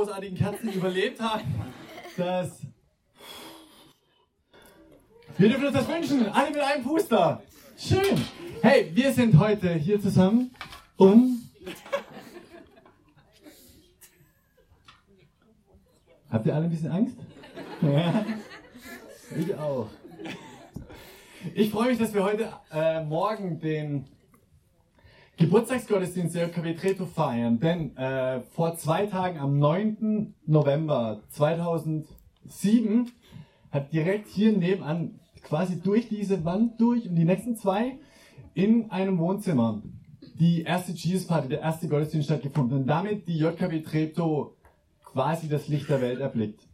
großartigen 0.00 0.36
Kerzen 0.36 0.72
überlebt 0.72 1.20
haben. 1.20 1.42
Dass 2.16 2.62
wir 5.36 5.48
dürfen 5.48 5.66
uns 5.66 5.76
das 5.76 5.88
wünschen. 5.88 6.26
Alle 6.28 6.50
mit 6.50 6.60
einem 6.60 6.82
Puster. 6.82 7.42
Schön. 7.76 8.20
Hey, 8.62 8.90
wir 8.94 9.12
sind 9.12 9.38
heute 9.38 9.74
hier 9.74 10.00
zusammen, 10.00 10.54
um. 10.96 11.42
Habt 16.30 16.46
ihr 16.46 16.54
alle 16.54 16.64
ein 16.64 16.70
bisschen 16.70 16.90
Angst? 16.90 17.16
Ja. 17.82 18.24
Ich 19.38 19.54
auch. 19.54 19.88
Ich 21.54 21.70
freue 21.70 21.88
mich, 21.88 21.98
dass 21.98 22.14
wir 22.14 22.22
heute 22.22 22.52
äh, 22.72 23.02
Morgen 23.04 23.60
den 23.60 24.06
Geburtstagsgottesdienst 25.40 26.34
der 26.34 26.50
KW 26.50 26.74
Treto 26.74 27.06
feiern, 27.06 27.58
denn 27.58 27.96
äh, 27.96 28.42
vor 28.42 28.76
zwei 28.76 29.06
Tagen 29.06 29.38
am 29.38 29.58
9. 29.58 30.34
November 30.44 31.22
2007 31.30 33.10
hat 33.70 33.90
direkt 33.90 34.28
hier 34.28 34.52
nebenan 34.52 35.18
quasi 35.42 35.80
durch 35.80 36.10
diese 36.10 36.44
Wand 36.44 36.78
durch 36.78 37.08
und 37.08 37.14
die 37.14 37.24
nächsten 37.24 37.56
zwei 37.56 37.96
in 38.52 38.90
einem 38.90 39.16
Wohnzimmer 39.16 39.80
die 40.38 40.60
erste 40.64 40.92
Jesus 40.92 41.26
Party, 41.26 41.48
der 41.48 41.60
erste 41.60 41.88
Gottesdienst 41.88 42.26
stattgefunden 42.26 42.80
und 42.80 42.86
damit 42.86 43.26
die 43.26 43.38
JKW 43.38 43.80
Treptow 43.80 44.52
quasi 45.06 45.48
das 45.48 45.68
Licht 45.68 45.88
der 45.88 46.02
Welt 46.02 46.20
erblickt. 46.20 46.68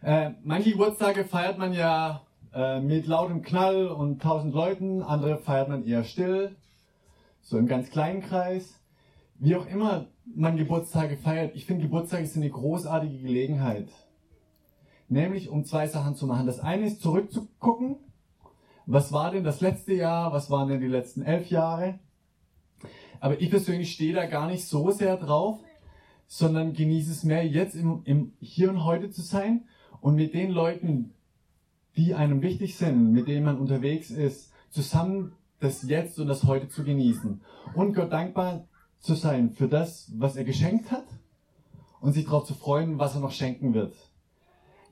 Äh, 0.00 0.30
manche 0.42 0.70
Geburtstage 0.70 1.26
feiert 1.26 1.58
man 1.58 1.74
ja 1.74 2.22
äh, 2.54 2.80
mit 2.80 3.06
lautem 3.06 3.42
Knall 3.42 3.88
und 3.88 4.22
tausend 4.22 4.54
Leuten, 4.54 5.02
andere 5.02 5.36
feiert 5.36 5.68
man 5.68 5.84
eher 5.84 6.04
still, 6.04 6.56
so 7.42 7.58
im 7.58 7.66
ganz 7.66 7.90
kleinen 7.90 8.22
Kreis. 8.22 8.80
Wie 9.38 9.56
auch 9.56 9.66
immer 9.66 10.06
man 10.24 10.56
Geburtstage 10.56 11.16
feiert, 11.16 11.54
ich 11.54 11.66
finde 11.66 11.82
Geburtstage 11.82 12.26
sind 12.26 12.42
eine 12.42 12.50
großartige 12.50 13.18
Gelegenheit. 13.18 13.88
Nämlich 15.08 15.50
um 15.50 15.64
zwei 15.64 15.86
Sachen 15.88 16.14
zu 16.14 16.26
machen. 16.26 16.46
Das 16.46 16.60
eine 16.60 16.86
ist 16.86 17.02
zurückzugucken, 17.02 17.96
was 18.86 19.12
war 19.12 19.30
denn 19.30 19.44
das 19.44 19.60
letzte 19.60 19.94
Jahr, 19.94 20.32
was 20.32 20.50
waren 20.50 20.68
denn 20.68 20.80
die 20.80 20.86
letzten 20.86 21.22
elf 21.22 21.50
Jahre. 21.50 21.98
Aber 23.20 23.40
ich 23.40 23.50
persönlich 23.50 23.92
stehe 23.92 24.14
da 24.14 24.26
gar 24.26 24.46
nicht 24.48 24.66
so 24.66 24.90
sehr 24.90 25.16
drauf, 25.16 25.58
sondern 26.26 26.72
genieße 26.72 27.10
es 27.10 27.24
mehr, 27.24 27.46
jetzt 27.46 27.74
im, 27.74 28.00
im 28.04 28.32
Hier 28.40 28.70
und 28.70 28.84
Heute 28.84 29.10
zu 29.10 29.20
sein 29.20 29.64
und 30.00 30.14
mit 30.14 30.34
den 30.34 30.50
Leuten, 30.50 31.12
die 31.96 32.14
einem 32.14 32.42
wichtig 32.42 32.76
sind, 32.76 33.12
mit 33.12 33.28
denen 33.28 33.44
man 33.44 33.58
unterwegs 33.58 34.10
ist, 34.10 34.50
zusammen 34.70 35.32
das 35.62 35.82
Jetzt 35.84 36.18
und 36.18 36.26
das 36.26 36.44
Heute 36.44 36.68
zu 36.68 36.82
genießen. 36.82 37.40
Und 37.74 37.94
Gott 37.94 38.12
dankbar 38.12 38.66
zu 38.98 39.14
sein 39.14 39.50
für 39.50 39.68
das, 39.68 40.12
was 40.16 40.36
er 40.36 40.44
geschenkt 40.44 40.90
hat 40.90 41.06
und 42.00 42.12
sich 42.12 42.24
darauf 42.24 42.44
zu 42.44 42.54
freuen, 42.54 42.98
was 42.98 43.14
er 43.14 43.20
noch 43.20 43.30
schenken 43.30 43.72
wird. 43.72 43.94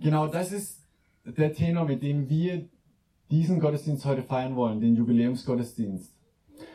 Genau 0.00 0.28
das 0.28 0.52
ist 0.52 0.86
der 1.24 1.52
Tenor, 1.52 1.84
mit 1.86 2.02
dem 2.02 2.28
wir 2.28 2.68
diesen 3.30 3.58
Gottesdienst 3.60 4.04
heute 4.06 4.22
feiern 4.22 4.54
wollen, 4.54 4.80
den 4.80 4.94
Jubiläumsgottesdienst. 4.94 6.14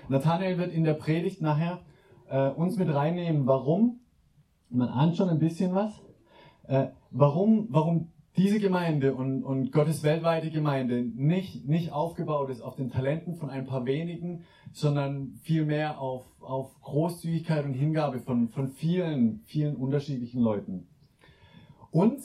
Nathanael 0.09 0.57
wird 0.57 0.73
in 0.73 0.83
der 0.83 0.93
Predigt 0.93 1.41
nachher 1.41 1.79
äh, 2.29 2.49
uns 2.49 2.77
mit 2.77 2.93
reinnehmen, 2.93 3.47
warum, 3.47 4.01
man 4.69 4.89
ahnt 4.89 5.15
schon 5.15 5.29
ein 5.29 5.39
bisschen 5.39 5.73
was, 5.73 5.93
äh, 6.63 6.87
warum, 7.11 7.67
warum 7.69 8.11
diese 8.37 8.59
Gemeinde 8.59 9.13
und, 9.13 9.43
und 9.43 9.71
Gottes 9.71 10.03
weltweite 10.03 10.51
Gemeinde 10.51 11.01
nicht, 11.03 11.67
nicht 11.67 11.91
aufgebaut 11.91 12.49
ist 12.49 12.61
auf 12.61 12.75
den 12.75 12.89
Talenten 12.89 13.35
von 13.35 13.49
ein 13.49 13.65
paar 13.65 13.85
wenigen, 13.85 14.43
sondern 14.73 15.39
vielmehr 15.43 15.99
auf, 15.99 16.25
auf 16.41 16.79
Großzügigkeit 16.81 17.65
und 17.65 17.73
Hingabe 17.73 18.19
von, 18.19 18.49
von 18.49 18.69
vielen, 18.69 19.39
vielen 19.45 19.75
unterschiedlichen 19.75 20.41
Leuten. 20.41 20.87
Und, 21.91 22.21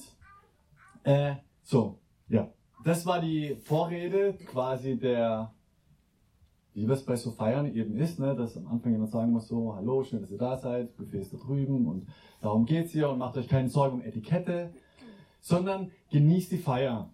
äh, 1.04 1.34
so, 1.62 1.98
ja, 2.28 2.48
das 2.84 3.06
war 3.06 3.20
die 3.20 3.54
Vorrede 3.54 4.34
quasi 4.46 4.98
der, 4.98 5.52
wie 6.74 6.86
das 6.86 7.04
bei 7.04 7.14
so 7.14 7.30
Feiern 7.30 7.72
eben 7.72 7.96
ist, 7.96 8.18
ne, 8.18 8.34
dass 8.34 8.56
am 8.56 8.66
Anfang 8.66 8.92
jemand 8.92 9.12
sagen 9.12 9.30
muss, 9.30 9.46
so, 9.46 9.76
hallo, 9.76 10.02
schön, 10.02 10.22
dass 10.22 10.30
ihr 10.32 10.38
da 10.38 10.56
seid, 10.56 10.96
Buffet 10.96 11.20
ist 11.20 11.32
da 11.32 11.38
drüben 11.38 11.86
und 11.86 12.08
darum 12.40 12.66
geht's 12.66 12.90
hier 12.90 13.10
und 13.10 13.18
macht 13.18 13.36
euch 13.36 13.46
keine 13.46 13.68
Sorgen 13.68 14.00
um 14.00 14.02
Etikette, 14.02 14.72
sondern 15.40 15.90
genießt 16.10 16.52
die 16.52 16.58
Feier. 16.58 17.12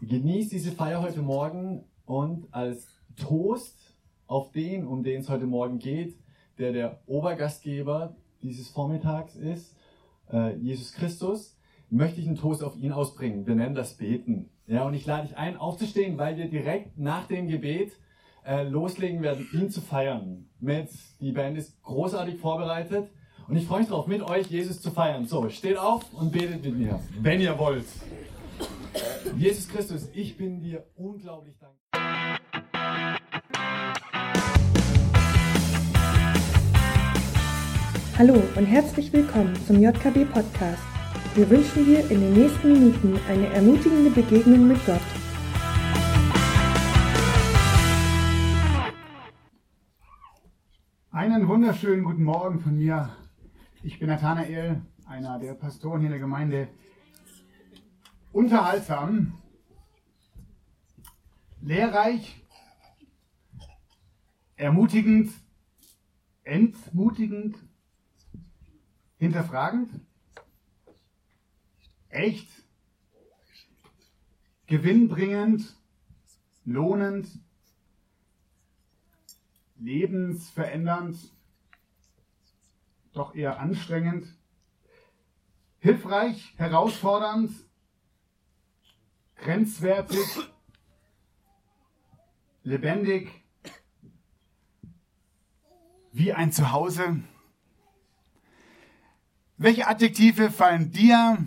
Genießt 0.00 0.52
diese 0.52 0.72
Feier 0.72 1.02
heute 1.02 1.22
Morgen 1.22 1.84
und 2.04 2.52
als 2.52 2.88
Toast 3.16 3.96
auf 4.26 4.52
den, 4.52 4.86
um 4.86 5.02
den 5.02 5.20
es 5.20 5.28
heute 5.28 5.46
Morgen 5.46 5.78
geht, 5.78 6.18
der 6.58 6.72
der 6.72 7.00
Obergastgeber 7.06 8.16
dieses 8.42 8.68
Vormittags 8.68 9.36
ist, 9.36 9.76
äh, 10.32 10.56
Jesus 10.56 10.92
Christus, 10.92 11.56
möchte 11.90 12.20
ich 12.20 12.26
einen 12.26 12.36
Toast 12.36 12.62
auf 12.62 12.76
ihn 12.76 12.92
ausbringen. 12.92 13.46
Wir 13.46 13.54
nennen 13.54 13.74
das 13.74 13.96
Beten. 13.96 14.50
Ja, 14.66 14.84
und 14.84 14.94
ich 14.94 15.06
lade 15.06 15.28
dich 15.28 15.36
ein, 15.36 15.56
aufzustehen, 15.56 16.18
weil 16.18 16.36
wir 16.36 16.48
direkt 16.48 16.98
nach 16.98 17.26
dem 17.26 17.48
Gebet 17.48 17.92
äh, 18.44 18.64
loslegen 18.64 19.22
werden, 19.22 19.46
ihn 19.52 19.70
zu 19.70 19.80
feiern. 19.80 20.48
Mit, 20.60 20.90
die 21.20 21.32
Band 21.32 21.56
ist 21.56 21.82
großartig 21.82 22.36
vorbereitet. 22.40 23.10
Und 23.46 23.56
ich 23.56 23.66
freue 23.66 23.80
mich 23.80 23.88
darauf, 23.88 24.06
mit 24.06 24.22
euch 24.22 24.46
Jesus 24.46 24.80
zu 24.80 24.90
feiern. 24.90 25.26
So, 25.26 25.48
steht 25.50 25.76
auf 25.76 26.02
und 26.14 26.32
betet 26.32 26.64
mit 26.64 26.78
mir, 26.78 26.98
wenn 27.20 27.40
ihr 27.40 27.58
wollt. 27.58 27.84
Jesus 29.36 29.68
Christus, 29.68 30.08
ich 30.14 30.36
bin 30.38 30.60
dir 30.60 30.86
unglaublich 30.94 31.54
dankbar. 31.58 32.38
Hallo 38.16 38.42
und 38.56 38.64
herzlich 38.64 39.12
willkommen 39.12 39.54
zum 39.66 39.82
JKB 39.82 40.24
Podcast. 40.32 40.82
Wir 41.34 41.50
wünschen 41.50 41.84
dir 41.84 42.00
in 42.10 42.20
den 42.20 42.32
nächsten 42.32 42.72
Minuten 42.72 43.20
eine 43.28 43.48
ermutigende 43.48 44.10
Begegnung 44.10 44.68
mit 44.68 44.86
Gott. 44.86 45.00
Einen 51.10 51.46
wunderschönen 51.48 52.04
guten 52.04 52.24
Morgen 52.24 52.60
von 52.60 52.78
mir. 52.78 53.10
Ich 53.86 53.98
bin 53.98 54.08
Nathanael, 54.08 54.80
einer 55.04 55.38
der 55.38 55.52
Pastoren 55.52 56.00
hier 56.00 56.06
in 56.06 56.12
der 56.12 56.18
Gemeinde. 56.18 56.68
Unterhaltsam, 58.32 59.38
lehrreich, 61.60 62.42
ermutigend, 64.56 65.34
entmutigend, 66.44 67.58
hinterfragend, 69.18 69.90
echt, 72.08 72.48
gewinnbringend, 74.64 75.76
lohnend, 76.64 77.28
lebensverändernd, 79.76 81.18
doch 83.14 83.34
eher 83.34 83.60
anstrengend, 83.60 84.26
hilfreich, 85.78 86.52
herausfordernd, 86.56 87.52
grenzwertig, 89.36 90.26
lebendig, 92.64 93.30
wie 96.12 96.32
ein 96.32 96.52
Zuhause. 96.52 97.20
Welche 99.56 99.86
Adjektive 99.86 100.50
fallen 100.50 100.90
dir 100.90 101.38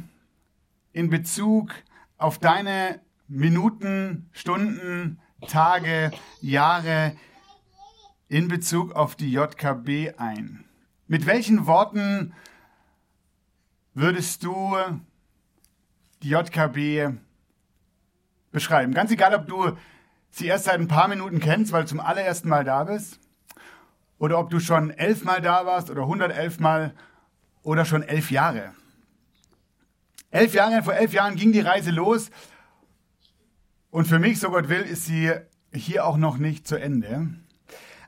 in 0.93 1.09
Bezug 1.09 1.73
auf 2.17 2.39
deine 2.39 3.01
Minuten, 3.27 4.29
Stunden, 4.31 5.19
Tage, 5.47 6.11
Jahre 6.41 7.15
in 8.29 8.47
Bezug 8.47 8.93
auf 8.93 9.15
die 9.15 9.31
JKB 9.31 10.17
ein? 10.17 10.66
Mit 11.09 11.25
welchen 11.25 11.67
Worten 11.67 12.33
würdest 13.93 14.43
du 14.43 14.75
die 16.21 16.29
JKB 16.29 17.17
beschreiben? 18.51 18.93
Ganz 18.93 19.11
egal, 19.11 19.33
ob 19.33 19.47
du 19.47 19.77
sie 20.31 20.47
erst 20.47 20.65
seit 20.65 20.75
ein 20.75 20.89
paar 20.89 21.07
Minuten 21.07 21.39
kennst, 21.39 21.71
weil 21.71 21.83
du 21.83 21.87
zum 21.87 22.01
allerersten 22.01 22.49
Mal 22.49 22.65
da 22.65 22.83
bist, 22.83 23.21
oder 24.19 24.37
ob 24.37 24.49
du 24.49 24.59
schon 24.59 24.89
elfmal 24.89 25.41
da 25.41 25.65
warst 25.65 25.89
oder 25.89 26.01
111 26.01 26.59
Mal 26.59 26.93
oder 27.63 27.85
schon 27.85 28.03
elf 28.03 28.29
Jahre. 28.29 28.73
Elf 30.29 30.53
Jahre, 30.53 30.83
vor 30.83 30.93
elf 30.93 31.13
Jahren 31.13 31.37
ging 31.37 31.53
die 31.53 31.61
Reise 31.61 31.91
los 31.91 32.31
und 33.91 34.09
für 34.09 34.19
mich, 34.19 34.41
so 34.41 34.49
Gott 34.49 34.67
will, 34.67 34.81
ist 34.81 35.05
sie 35.05 35.31
hier 35.73 36.05
auch 36.05 36.17
noch 36.17 36.37
nicht 36.37 36.67
zu 36.67 36.75
Ende. 36.75 37.29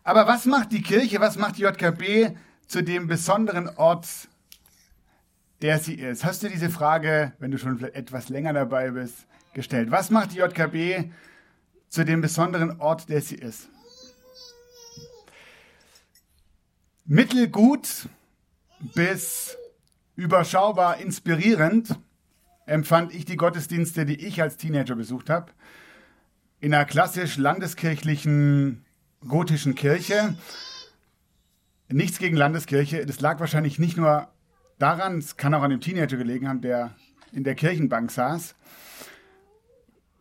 Aber 0.03 0.27
was 0.27 0.45
macht 0.45 0.73
die 0.73 0.81
Kirche, 0.81 1.21
was 1.21 1.37
macht 1.37 1.57
die 1.57 1.61
JKB 1.61 2.35
zu 2.69 2.81
dem 2.83 3.07
besonderen 3.07 3.67
Ort 3.75 4.07
der 5.61 5.79
sie 5.79 5.95
ist. 5.95 6.23
Hast 6.23 6.41
du 6.41 6.47
diese 6.47 6.69
Frage, 6.69 7.33
wenn 7.39 7.51
du 7.51 7.57
schon 7.57 7.83
etwas 7.83 8.29
länger 8.29 8.53
dabei 8.53 8.91
bist, 8.91 9.27
gestellt? 9.53 9.91
Was 9.91 10.09
macht 10.09 10.31
die 10.31 10.37
JKB 10.37 11.11
zu 11.89 12.05
dem 12.05 12.21
besonderen 12.21 12.79
Ort, 12.79 13.09
der 13.09 13.21
sie 13.21 13.35
ist? 13.35 13.67
Mittelgut 17.03 18.07
bis 18.95 19.57
überschaubar 20.15 20.97
inspirierend 20.97 21.97
empfand 22.65 23.13
ich 23.13 23.25
die 23.25 23.35
Gottesdienste, 23.35 24.05
die 24.05 24.25
ich 24.25 24.41
als 24.41 24.57
Teenager 24.57 24.95
besucht 24.95 25.29
habe. 25.29 25.51
In 26.61 26.73
einer 26.73 26.85
klassisch 26.85 27.35
landeskirchlichen 27.35 28.85
gotischen 29.27 29.75
Kirche. 29.75 30.35
Nichts 31.91 32.19
gegen 32.19 32.37
Landeskirche. 32.37 33.05
Das 33.05 33.19
lag 33.19 33.39
wahrscheinlich 33.39 33.79
nicht 33.79 33.97
nur 33.97 34.27
daran, 34.77 35.17
es 35.17 35.37
kann 35.37 35.53
auch 35.53 35.63
an 35.63 35.71
dem 35.71 35.81
Teenager 35.81 36.17
gelegen 36.17 36.47
haben, 36.47 36.61
der 36.61 36.95
in 37.31 37.43
der 37.43 37.55
Kirchenbank 37.55 38.11
saß. 38.11 38.55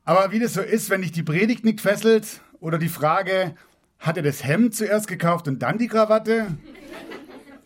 Aber 0.04 0.32
wie 0.32 0.38
das 0.38 0.54
so 0.54 0.62
ist, 0.62 0.88
wenn 0.88 1.02
dich 1.02 1.12
die 1.12 1.22
Predigt 1.22 1.64
nicht 1.64 1.82
fesselt 1.82 2.40
oder 2.60 2.78
die 2.78 2.88
Frage, 2.88 3.54
hat 3.98 4.16
er 4.16 4.22
das 4.22 4.44
Hemd 4.44 4.74
zuerst 4.74 5.08
gekauft 5.08 5.46
und 5.46 5.60
dann 5.60 5.76
die 5.76 5.88
Krawatte? 5.88 6.56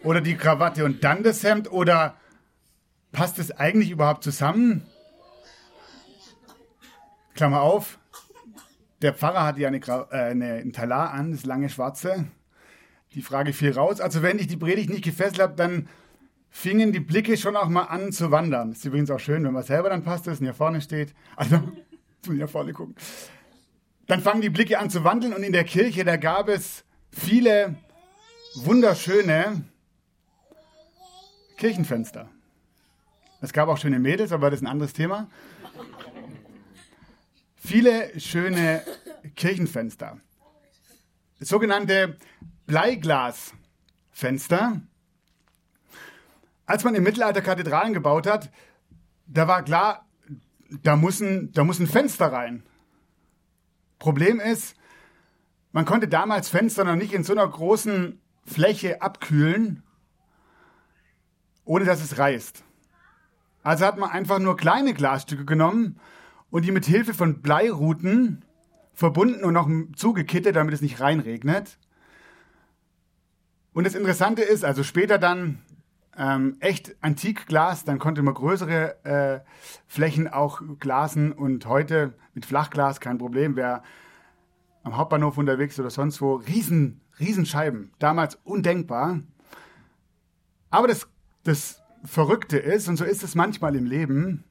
Oder 0.02 0.20
die 0.20 0.36
Krawatte 0.36 0.84
und 0.84 1.04
dann 1.04 1.22
das 1.22 1.44
Hemd? 1.44 1.70
Oder 1.70 2.16
passt 3.12 3.38
es 3.38 3.52
eigentlich 3.52 3.90
überhaupt 3.90 4.24
zusammen? 4.24 4.82
Klammer 7.34 7.60
auf. 7.60 8.00
Der 9.00 9.14
Pfarrer 9.14 9.44
hatte 9.44 9.60
ja 9.60 9.68
eine, 9.68 9.78
äh, 9.78 10.04
eine, 10.10 10.54
ein 10.54 10.72
Talar 10.72 11.12
an, 11.12 11.30
das 11.30 11.44
lange 11.44 11.68
schwarze. 11.68 12.26
Die 13.14 13.22
Frage 13.22 13.52
fiel 13.52 13.72
raus. 13.72 14.00
Also 14.00 14.22
wenn 14.22 14.38
ich 14.38 14.46
die 14.46 14.56
Predigt 14.56 14.90
nicht 14.90 15.04
gefesselt 15.04 15.40
habe, 15.40 15.54
dann 15.54 15.88
fingen 16.50 16.92
die 16.92 17.00
Blicke 17.00 17.36
schon 17.36 17.56
auch 17.56 17.68
mal 17.68 17.84
an 17.84 18.12
zu 18.12 18.30
wandern. 18.30 18.72
Ist 18.72 18.84
übrigens 18.84 19.10
auch 19.10 19.20
schön, 19.20 19.44
wenn 19.44 19.52
man 19.52 19.62
selber 19.62 19.88
dann 19.90 20.04
passt 20.04 20.26
ist 20.26 20.40
und 20.40 20.46
hier 20.46 20.54
vorne 20.54 20.80
steht. 20.80 21.14
Also, 21.36 21.60
zu 22.22 22.32
hier 22.32 22.48
vorne 22.48 22.72
gucken. 22.72 22.94
Dann 24.06 24.20
fangen 24.20 24.42
die 24.42 24.50
Blicke 24.50 24.78
an 24.78 24.90
zu 24.90 25.04
wandeln 25.04 25.32
und 25.32 25.42
in 25.42 25.52
der 25.52 25.64
Kirche, 25.64 26.04
da 26.04 26.16
gab 26.16 26.48
es 26.48 26.84
viele 27.10 27.76
wunderschöne 28.54 29.64
Kirchenfenster. 31.56 32.28
Es 33.40 33.52
gab 33.52 33.68
auch 33.68 33.78
schöne 33.78 33.98
Mädels, 33.98 34.32
aber 34.32 34.50
das 34.50 34.60
ist 34.60 34.66
ein 34.66 34.70
anderes 34.70 34.92
Thema. 34.92 35.28
Viele 37.56 38.18
schöne 38.20 38.82
Kirchenfenster. 39.36 40.18
Sogenannte 41.40 42.18
Bleiglasfenster. 42.72 44.80
Als 46.64 46.84
man 46.84 46.94
im 46.94 47.02
Mittelalter 47.02 47.42
Kathedralen 47.42 47.92
gebaut 47.92 48.26
hat, 48.26 48.50
da 49.26 49.46
war 49.46 49.62
klar, 49.62 50.06
da 50.82 50.96
muss 50.96 51.20
ein, 51.20 51.52
da 51.52 51.64
muss 51.64 51.80
ein 51.80 51.86
Fenster 51.86 52.32
rein. 52.32 52.62
Problem 53.98 54.40
ist, 54.40 54.74
man 55.72 55.84
konnte 55.84 56.08
damals 56.08 56.48
Fenster 56.48 56.84
noch 56.84 56.96
nicht 56.96 57.12
in 57.12 57.24
so 57.24 57.34
einer 57.34 57.46
großen 57.46 58.18
Fläche 58.46 59.02
abkühlen, 59.02 59.82
ohne 61.66 61.84
dass 61.84 62.02
es 62.02 62.16
reißt. 62.16 62.64
Also 63.62 63.84
hat 63.84 63.98
man 63.98 64.08
einfach 64.08 64.38
nur 64.38 64.56
kleine 64.56 64.94
Glasstücke 64.94 65.44
genommen 65.44 66.00
und 66.48 66.64
die 66.64 66.72
mit 66.72 66.86
Hilfe 66.86 67.12
von 67.12 67.42
Bleiruten 67.42 68.46
verbunden 68.94 69.44
und 69.44 69.52
noch 69.52 69.68
zugekittet, 69.94 70.56
damit 70.56 70.72
es 70.72 70.80
nicht 70.80 71.00
reinregnet. 71.00 71.76
Und 73.72 73.84
das 73.84 73.94
Interessante 73.94 74.42
ist, 74.42 74.64
also 74.64 74.82
später 74.82 75.18
dann 75.18 75.62
ähm, 76.16 76.56
echt 76.60 76.94
Antikglas, 77.00 77.84
dann 77.84 77.98
konnte 77.98 78.22
man 78.22 78.34
größere 78.34 79.04
äh, 79.04 79.40
Flächen 79.86 80.28
auch 80.28 80.60
glasen 80.78 81.32
und 81.32 81.66
heute 81.66 82.14
mit 82.34 82.44
Flachglas 82.44 83.00
kein 83.00 83.18
Problem. 83.18 83.56
Wer 83.56 83.82
am 84.82 84.96
Hauptbahnhof 84.96 85.38
unterwegs 85.38 85.78
oder 85.80 85.90
sonst 85.90 86.20
wo, 86.20 86.34
riesen, 86.34 87.00
Riesenscheiben, 87.18 87.92
damals 87.98 88.38
undenkbar. 88.44 89.20
Aber 90.70 90.88
das, 90.88 91.06
das 91.44 91.82
Verrückte 92.04 92.58
ist, 92.58 92.88
und 92.88 92.96
so 92.96 93.04
ist 93.04 93.22
es 93.22 93.34
manchmal 93.34 93.76
im 93.76 93.86
Leben, 93.86 94.44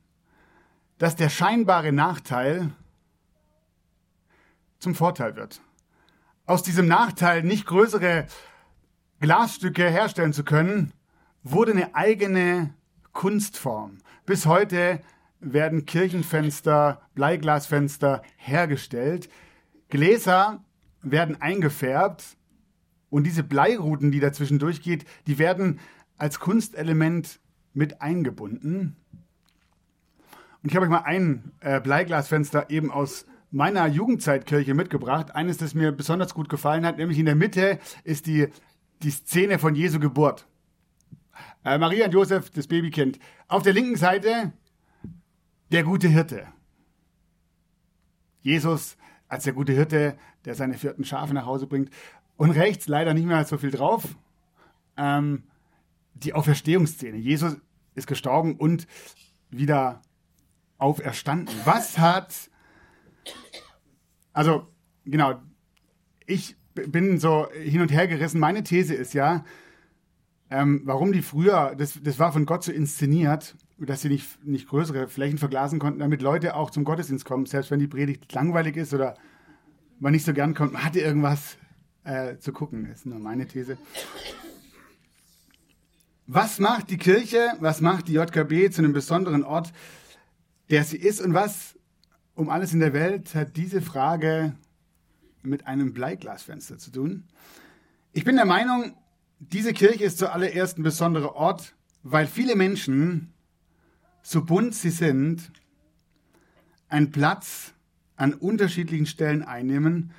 dass 0.98 1.16
der 1.16 1.30
scheinbare 1.30 1.92
Nachteil 1.92 2.72
zum 4.80 4.96
Vorteil 4.96 5.36
wird. 5.36 5.62
Aus 6.46 6.64
diesem 6.64 6.88
Nachteil, 6.88 7.44
nicht 7.44 7.66
größere 7.66 8.26
Glasstücke 9.22 9.88
herstellen 9.88 10.34
zu 10.34 10.44
können, 10.44 10.92
wurde 11.44 11.72
eine 11.72 11.96
eigene 11.96 12.74
Kunstform. 13.14 14.00
Bis 14.26 14.46
heute 14.46 15.00
werden 15.40 15.86
Kirchenfenster, 15.86 17.02
Bleiglasfenster 17.16 18.24
hergestellt. 18.38 19.30
Gläser 19.90 20.64
werden 21.02 21.42
eingefärbt 21.42 22.36
und 23.10 23.26
diese 23.26 23.44
Bleiruten, 23.44 24.12
die 24.12 24.20
dazwischen 24.20 24.60
durchgeht, 24.60 25.06
die 25.28 25.38
werden 25.38 25.80
als 26.18 26.40
Kunstelement 26.40 27.40
mit 27.74 28.02
eingebunden. 28.02 28.96
Und 30.64 30.70
ich 30.70 30.76
habe 30.76 30.86
euch 30.86 30.92
mal 30.92 31.04
ein 31.06 31.52
äh, 31.60 31.80
Bleiglasfenster 31.80 32.70
eben 32.70 32.92
aus 32.92 33.26
meiner 33.50 33.86
Jugendzeitkirche 33.88 34.74
mitgebracht. 34.74 35.36
Eines, 35.36 35.58
das 35.58 35.74
mir 35.74 35.92
besonders 35.92 36.34
gut 36.34 36.50
gefallen 36.50 36.86
hat, 36.86 36.98
nämlich 36.98 37.20
in 37.20 37.26
der 37.26 37.36
Mitte 37.36 37.80
ist 38.04 38.28
die, 38.28 38.48
die 39.04 39.12
Szene 39.12 39.60
von 39.60 39.76
Jesu 39.76 40.00
Geburt. 40.00 40.48
Äh, 41.64 41.78
Maria 41.78 42.06
und 42.06 42.14
Josef, 42.14 42.50
das 42.50 42.68
Babykind. 42.68 43.20
Auf 43.48 43.64
der 43.64 43.74
linken 43.74 43.96
Seite 43.96 44.54
der 45.72 45.84
gute 45.84 46.08
Hirte. 46.08 46.48
Jesus 48.42 48.98
als 49.28 49.46
der 49.46 49.54
gute 49.54 49.72
Hirte, 49.72 50.18
der 50.44 50.56
seine 50.56 50.78
vierten 50.78 51.06
Schafe 51.06 51.34
nach 51.34 51.46
Hause 51.46 51.68
bringt. 51.68 51.90
Und 52.36 52.52
rechts 52.52 52.88
leider 52.88 53.14
nicht 53.14 53.26
mehr 53.26 53.46
so 53.46 53.58
viel 53.58 53.72
drauf. 53.72 54.16
Ähm, 54.98 55.44
die 56.14 56.34
Auferstehungsszene. 56.34 57.18
Jesus 57.18 57.58
ist 57.96 58.08
gestorben 58.08 58.58
und 58.58 58.88
wieder 59.50 60.02
auferstanden. 60.78 61.56
Was 61.64 61.98
hat, 61.98 62.50
also 64.34 64.68
genau, 65.06 65.42
ich 66.26 66.58
bin 66.88 67.20
so 67.20 67.48
hin 67.52 67.82
und 67.82 67.92
her 67.92 68.08
gerissen. 68.08 68.40
Meine 68.40 68.64
These 68.64 68.94
ist 68.94 69.14
ja, 69.14 69.44
ähm, 70.50 70.82
warum 70.86 71.14
die 71.14 71.22
früher, 71.22 71.76
das, 71.78 72.00
das 72.04 72.20
war 72.20 72.34
von 72.34 72.46
Gott 72.46 72.64
so 72.64 72.72
inszeniert, 72.72 73.56
dass 73.78 74.02
sie 74.02 74.10
nicht, 74.10 74.46
nicht 74.46 74.68
größere 74.68 75.08
Flächen 75.08 75.38
verglasen 75.38 75.80
konnten, 75.80 76.00
damit 76.00 76.22
Leute 76.22 76.56
auch 76.56 76.70
zum 76.70 76.84
Gottesdienst 76.84 77.26
kommen, 77.26 77.46
selbst 77.46 77.72
wenn 77.72 77.80
die 77.80 77.88
Predigt 77.88 78.32
langweilig 78.34 78.78
ist 78.78 78.94
oder 78.94 79.16
man 80.00 80.12
nicht 80.12 80.26
so 80.26 80.34
gern 80.34 80.54
kommt, 80.54 80.74
man 80.74 80.84
hatte 80.84 81.00
irgendwas 81.00 81.58
äh, 82.04 82.38
zu 82.38 82.52
gucken. 82.52 82.86
Ist 82.86 83.06
nur 83.06 83.20
meine 83.20 83.48
These. 83.48 83.78
Was 86.28 86.60
macht 86.60 86.90
die 86.90 86.98
Kirche, 86.98 87.54
was 87.60 87.82
macht 87.82 88.08
die 88.08 88.14
JKB 88.14 88.72
zu 88.72 88.82
einem 88.82 88.94
besonderen 88.94 89.44
Ort, 89.44 89.74
der 90.70 90.84
sie 90.84 90.98
ist 90.98 91.22
und 91.22 91.34
was 91.34 91.76
um 92.36 92.50
alles 92.50 92.74
in 92.74 92.80
der 92.80 92.94
Welt 92.94 93.36
hat 93.36 93.58
diese 93.58 93.82
Frage 93.82 94.56
mit 95.44 95.68
einem 95.68 95.94
Bleiglasfenster 95.94 96.78
zu 96.78 96.92
tun? 96.92 97.24
Ich 98.14 98.24
bin 98.24 98.36
der 98.36 98.46
Meinung, 98.46 98.96
diese 99.40 99.74
Kirche 99.74 100.04
ist 100.04 100.18
zuallererst 100.18 100.78
ein 100.78 100.84
besonderer 100.84 101.36
Ort, 101.36 101.76
weil 102.04 102.28
viele 102.28 102.56
Menschen, 102.56 103.34
so 104.22 104.44
bunt 104.44 104.76
sie 104.76 104.90
sind, 104.90 105.52
einen 106.90 107.12
Platz 107.12 107.74
an 108.16 108.34
unterschiedlichen 108.34 109.06
Stellen 109.06 109.44
einnehmen 109.44 110.12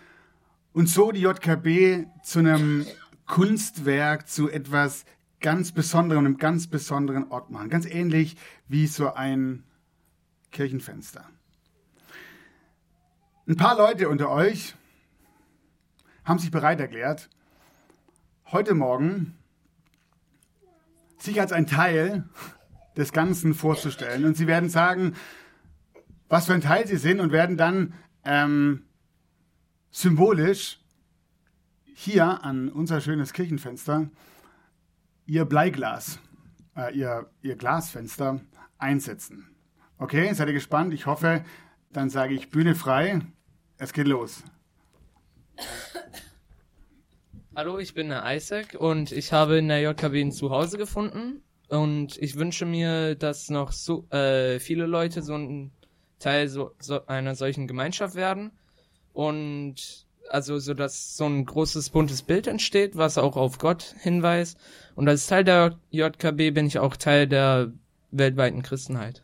und 0.73 0.88
so 0.88 1.12
die 1.12 1.21
JKB 1.21 2.07
zu 2.25 2.38
einem 2.41 2.87
Kunstwerk, 3.26 4.29
zu 4.29 4.50
etwas 4.50 5.05
ganz 5.41 5.73
besonderen, 5.73 6.26
einem 6.26 6.38
ganz 6.38 6.67
besonderen 6.67 7.31
Ort 7.31 7.50
machen. 7.50 7.69
Ganz 7.69 7.87
ähnlich 7.87 8.37
wie 8.69 8.87
so 8.87 9.12
ein 9.12 9.64
Kirchenfenster. 10.50 11.29
Ein 13.47 13.57
paar 13.57 13.76
Leute 13.76 14.09
unter 14.09 14.31
euch 14.31 14.75
haben 16.25 16.38
sich 16.38 16.50
bereit 16.50 16.81
erklärt, 16.81 17.29
heute 18.47 18.75
Morgen 18.75 19.37
sich 21.19 21.41
als 21.41 21.52
ein 21.52 21.67
Teil 21.67 22.29
des 22.97 23.12
Ganzen 23.12 23.55
vorzustellen. 23.55 24.25
Und 24.25 24.37
sie 24.37 24.47
werden 24.47 24.69
sagen, 24.69 25.14
was 26.29 26.47
für 26.47 26.55
ein 26.55 26.61
Teil 26.61 26.87
sie 26.87 26.97
sind 26.97 27.21
und 27.21 27.33
werden 27.33 27.57
dann 27.57 27.95
ähm, 28.25 28.85
symbolisch 29.91 30.81
hier 31.95 32.45
an 32.45 32.69
unser 32.69 33.00
schönes 33.00 33.33
Kirchenfenster 33.33 34.11
ihr 35.26 35.45
Bleiglas, 35.45 36.19
äh, 36.76 36.97
ihr, 36.97 37.31
ihr 37.43 37.57
Glasfenster 37.57 38.41
einsetzen. 38.79 39.49
Okay, 39.99 40.33
seid 40.35 40.49
ihr 40.49 40.55
gespannt? 40.55 40.93
Ich 40.95 41.07
hoffe, 41.07 41.45
dann 41.93 42.11
sage 42.11 42.35
ich 42.35 42.50
Bühne 42.50 42.75
frei. 42.75 43.21
Es 43.79 43.93
geht 43.93 44.09
los. 44.09 44.43
Hallo, 47.55 47.79
ich 47.79 47.93
bin 47.93 48.09
der 48.09 48.25
Isaac 48.35 48.77
und 48.79 49.13
ich 49.13 49.35
habe 49.35 49.59
in 49.59 49.69
der 49.69 49.83
JKB 49.83 50.15
ein 50.23 50.33
Zuhause 50.33 50.79
gefunden. 50.79 51.43
Und 51.69 52.17
ich 52.17 52.37
wünsche 52.37 52.65
mir, 52.65 53.15
dass 53.15 53.51
noch 53.51 53.73
so 53.73 54.09
äh, 54.09 54.59
viele 54.59 54.87
Leute 54.87 55.21
so 55.21 55.35
ein 55.35 55.71
Teil 56.19 56.49
so, 56.49 56.71
so 56.79 57.07
einer 57.07 57.35
solchen 57.35 57.67
Gemeinschaft 57.67 58.15
werden. 58.15 58.53
Und 59.13 60.07
also 60.31 60.59
so 60.61 60.73
dass 60.73 61.15
so 61.19 61.27
ein 61.27 61.45
großes 61.45 61.91
buntes 61.91 62.23
Bild 62.23 62.47
entsteht, 62.47 62.97
was 62.97 63.19
auch 63.19 63.37
auf 63.37 63.59
Gott 63.59 63.97
hinweist. 64.01 64.57
Und 64.95 65.07
als 65.07 65.27
Teil 65.27 65.45
der 65.45 65.79
JKB 65.91 66.55
bin 66.55 66.67
ich 66.67 66.79
auch 66.79 66.97
Teil 66.97 67.29
der 67.29 67.71
weltweiten 68.13 68.63
Christenheit. 68.63 69.23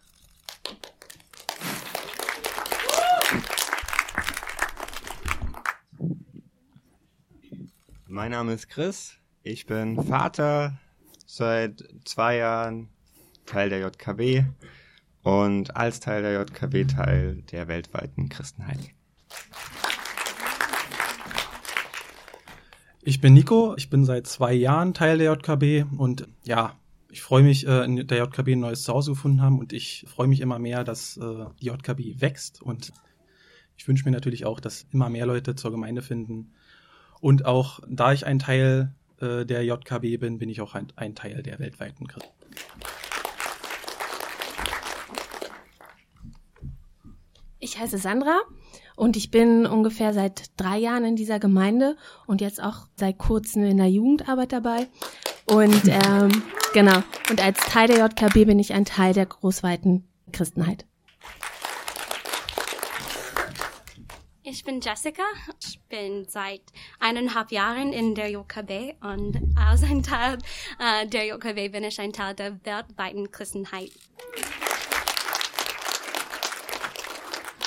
Mein 8.19 8.33
Name 8.33 8.53
ist 8.53 8.69
Chris. 8.69 9.17
Ich 9.45 9.67
bin 9.67 10.03
Vater 10.03 10.77
seit 11.25 11.85
zwei 12.05 12.39
Jahren, 12.39 12.89
Teil 13.47 13.69
der 13.69 13.79
JKB 13.79 14.45
und 15.23 15.77
als 15.77 16.01
Teil 16.01 16.23
der 16.23 16.33
JKB 16.33 16.93
Teil 16.93 17.45
der 17.53 17.69
weltweiten 17.69 18.29
Christenheit. 18.29 18.81
Ich 23.03 23.21
bin 23.21 23.35
Nico, 23.35 23.77
ich 23.77 23.89
bin 23.89 24.05
seit 24.05 24.27
zwei 24.27 24.53
Jahren 24.53 24.95
Teil 24.95 25.19
der 25.19 25.35
JKB 25.35 25.85
und 25.97 26.27
ja, 26.43 26.77
ich 27.13 27.23
freue 27.23 27.45
mich, 27.45 27.69
äh, 27.69 27.85
in 27.85 28.05
der 28.05 28.19
JKB 28.19 28.49
ein 28.49 28.59
neues 28.59 28.83
Zuhause 28.83 29.13
gefunden 29.13 29.43
haben 29.43 29.61
und 29.61 29.73
ich 29.73 30.05
freue 30.09 30.27
mich 30.27 30.41
immer 30.41 30.59
mehr, 30.59 30.83
dass 30.83 31.19
äh, 31.19 31.45
die 31.63 31.67
JKB 31.67 32.21
wächst 32.21 32.63
und 32.63 32.93
ich 33.77 33.87
wünsche 33.87 34.05
mir 34.05 34.11
natürlich 34.11 34.45
auch, 34.45 34.59
dass 34.59 34.89
immer 34.91 35.09
mehr 35.09 35.25
Leute 35.25 35.55
zur 35.55 35.71
Gemeinde 35.71 36.03
finden 36.03 36.53
und 37.21 37.45
auch 37.45 37.81
da 37.89 38.13
ich 38.13 38.27
ein 38.27 38.39
Teil 38.39 38.93
äh, 39.21 39.45
der 39.45 39.65
JKB 39.65 40.19
bin, 40.19 40.39
bin 40.39 40.49
ich 40.49 40.61
auch 40.61 40.75
ein, 40.75 40.89
ein 40.97 41.15
Teil 41.15 41.43
der 41.43 41.59
weltweiten 41.59 42.07
Christen. 42.07 42.33
Ich 47.61 47.79
heiße 47.79 47.99
Sandra 47.99 48.39
und 48.97 49.17
ich 49.17 49.31
bin 49.31 49.67
ungefähr 49.67 50.15
seit 50.15 50.51
drei 50.57 50.79
Jahren 50.79 51.05
in 51.05 51.17
dieser 51.17 51.39
Gemeinde 51.39 51.97
und 52.27 52.41
jetzt 52.41 52.63
auch 52.63 52.87
seit 52.97 53.19
kurzem 53.19 53.65
in 53.65 53.77
der 53.77 53.91
Jugendarbeit 53.91 54.53
dabei. 54.53 54.87
Und 55.47 55.83
ähm, 55.87 56.43
genau, 56.73 57.03
und 57.31 57.43
als 57.43 57.59
Teil 57.61 57.89
der 57.89 57.99
JKB 57.99 58.47
bin 58.47 58.59
ich 58.59 58.73
ein 58.73 58.85
Teil 58.85 59.13
der 59.13 59.27
großweiten 59.27 60.05
Christenheit. 60.33 60.85
Ich 64.51 64.65
bin 64.65 64.81
Jessica. 64.81 65.25
Ich 65.63 65.79
bin 65.91 66.25
seit 66.27 66.63
eineinhalb 67.01 67.53
Jahren 67.53 67.93
in 67.93 68.15
der 68.15 68.31
JKB 68.31 68.95
und 69.03 69.39
als 69.59 69.83
ein 69.83 70.03
Teil 70.03 70.39
äh, 70.79 71.07
der 71.07 71.27
JKB 71.27 71.71
bin 71.71 71.85
ich 71.85 72.01
ein 72.01 72.15
Teil 72.15 72.35
der 72.35 72.59
weltweiten 72.65 73.31
Christenheit. 73.31 73.91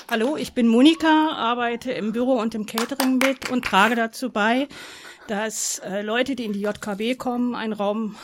Hallo, 0.09 0.37
ich 0.37 0.53
bin 0.53 0.67
Monika, 0.67 1.33
arbeite 1.35 1.91
im 1.91 2.13
Büro 2.13 2.39
und 2.39 2.55
im 2.55 2.65
Catering 2.65 3.19
mit 3.19 3.51
und 3.51 3.63
trage 3.63 3.93
dazu 3.93 4.31
bei, 4.31 4.67
dass 5.27 5.77
äh, 5.79 6.01
Leute, 6.01 6.35
die 6.35 6.45
in 6.45 6.53
die 6.53 6.61
JKB 6.61 7.15
kommen, 7.15 7.53
einen 7.53 7.73
Raum 7.73 8.15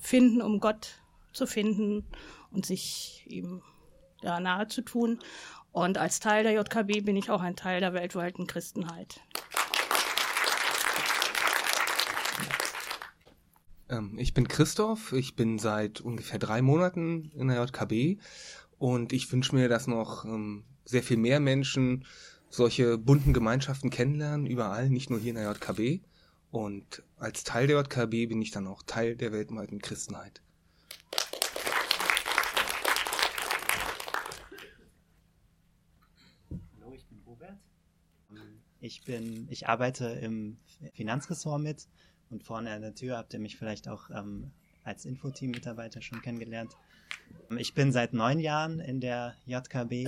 finden, 0.00 0.42
um 0.42 0.58
Gott 0.58 0.96
zu 1.32 1.46
finden 1.46 2.04
und 2.50 2.66
sich 2.66 3.24
ihm 3.28 3.62
da 4.20 4.40
nahe 4.40 4.66
zu 4.66 4.82
tun. 4.82 5.20
Und 5.74 5.98
als 5.98 6.20
Teil 6.20 6.44
der 6.44 6.52
JKB 6.52 7.04
bin 7.04 7.16
ich 7.16 7.30
auch 7.30 7.40
ein 7.40 7.56
Teil 7.56 7.80
der 7.80 7.92
weltweiten 7.92 8.46
Christenheit. 8.46 9.20
Ähm, 13.88 14.16
ich 14.16 14.34
bin 14.34 14.46
Christoph, 14.46 15.12
ich 15.12 15.34
bin 15.34 15.58
seit 15.58 16.00
ungefähr 16.00 16.38
drei 16.38 16.62
Monaten 16.62 17.32
in 17.34 17.48
der 17.48 17.60
JKB 17.60 18.20
und 18.78 19.12
ich 19.12 19.30
wünsche 19.32 19.56
mir, 19.56 19.68
dass 19.68 19.88
noch 19.88 20.24
ähm, 20.24 20.62
sehr 20.84 21.02
viel 21.02 21.16
mehr 21.16 21.40
Menschen 21.40 22.04
solche 22.50 22.96
bunten 22.96 23.32
Gemeinschaften 23.32 23.90
kennenlernen, 23.90 24.46
überall, 24.46 24.88
nicht 24.88 25.10
nur 25.10 25.18
hier 25.18 25.30
in 25.30 25.36
der 25.36 25.50
JKB. 25.50 26.04
Und 26.52 27.02
als 27.16 27.42
Teil 27.42 27.66
der 27.66 27.80
JKB 27.80 28.28
bin 28.28 28.40
ich 28.40 28.52
dann 28.52 28.68
auch 28.68 28.84
Teil 28.84 29.16
der 29.16 29.32
weltweiten 29.32 29.80
Christenheit. 29.80 30.40
Hallo, 36.80 36.94
ich 36.94 37.06
bin 37.06 37.18
Robert. 37.26 37.58
Ich 38.84 39.00
bin, 39.00 39.48
ich 39.50 39.66
arbeite 39.66 40.04
im 40.08 40.58
Finanzressort 40.92 41.58
mit 41.58 41.88
und 42.28 42.44
vorne 42.44 42.70
an 42.70 42.82
der 42.82 42.94
Tür 42.94 43.16
habt 43.16 43.32
ihr 43.32 43.40
mich 43.40 43.56
vielleicht 43.56 43.88
auch 43.88 44.10
ähm, 44.10 44.52
als 44.82 45.06
Infoteam-Mitarbeiter 45.06 46.02
schon 46.02 46.20
kennengelernt. 46.20 46.76
Ich 47.56 47.72
bin 47.72 47.92
seit 47.92 48.12
neun 48.12 48.40
Jahren 48.40 48.80
in 48.80 49.00
der 49.00 49.36
JKB, 49.46 50.06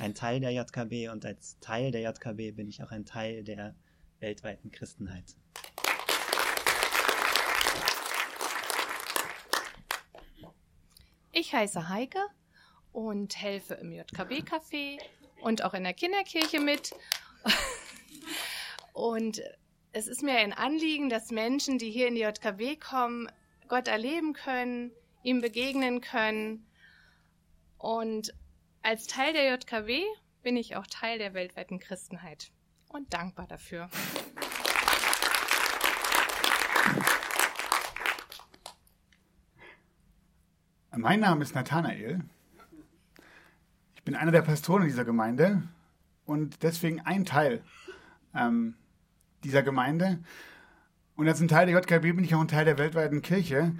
ein 0.00 0.16
Teil 0.16 0.40
der 0.40 0.50
JKB 0.50 1.10
und 1.12 1.24
als 1.24 1.60
Teil 1.60 1.92
der 1.92 2.00
JKB 2.00 2.56
bin 2.56 2.66
ich 2.68 2.82
auch 2.82 2.90
ein 2.90 3.04
Teil 3.04 3.44
der 3.44 3.76
weltweiten 4.18 4.72
Christenheit. 4.72 5.36
Ich 11.30 11.54
heiße 11.54 11.88
Heike 11.88 12.18
und 12.90 13.40
helfe 13.40 13.74
im 13.74 13.92
JKB-Café 13.92 14.98
und 15.40 15.62
auch 15.62 15.74
in 15.74 15.84
der 15.84 15.94
Kinderkirche 15.94 16.58
mit. 16.58 16.90
Und 18.98 19.40
es 19.92 20.08
ist 20.08 20.24
mir 20.24 20.38
ein 20.38 20.52
Anliegen, 20.52 21.08
dass 21.08 21.30
Menschen, 21.30 21.78
die 21.78 21.88
hier 21.88 22.08
in 22.08 22.16
die 22.16 22.22
JKB 22.22 22.80
kommen, 22.80 23.28
Gott 23.68 23.86
erleben 23.86 24.32
können, 24.32 24.90
ihm 25.22 25.40
begegnen 25.40 26.00
können. 26.00 26.66
Und 27.76 28.34
als 28.82 29.06
Teil 29.06 29.32
der 29.34 29.52
JKW 29.52 30.02
bin 30.42 30.56
ich 30.56 30.74
auch 30.74 30.84
Teil 30.88 31.18
der 31.18 31.32
weltweiten 31.32 31.78
Christenheit 31.78 32.50
und 32.88 33.14
dankbar 33.14 33.46
dafür. 33.46 33.88
Mein 40.96 41.20
Name 41.20 41.44
ist 41.44 41.54
Nathanael. 41.54 42.24
Ich 43.94 44.02
bin 44.02 44.16
einer 44.16 44.32
der 44.32 44.42
Pastoren 44.42 44.82
dieser 44.82 45.04
Gemeinde 45.04 45.62
und 46.26 46.64
deswegen 46.64 47.00
ein 47.02 47.24
Teil 47.24 47.62
ähm, 48.34 48.74
dieser 49.44 49.62
Gemeinde. 49.62 50.18
Und 51.16 51.28
als 51.28 51.40
ein 51.40 51.48
Teil 51.48 51.66
der 51.66 51.76
JKB 51.76 52.14
bin 52.14 52.24
ich 52.24 52.34
auch 52.34 52.40
ein 52.40 52.48
Teil 52.48 52.64
der 52.64 52.78
weltweiten 52.78 53.22
Kirche. 53.22 53.74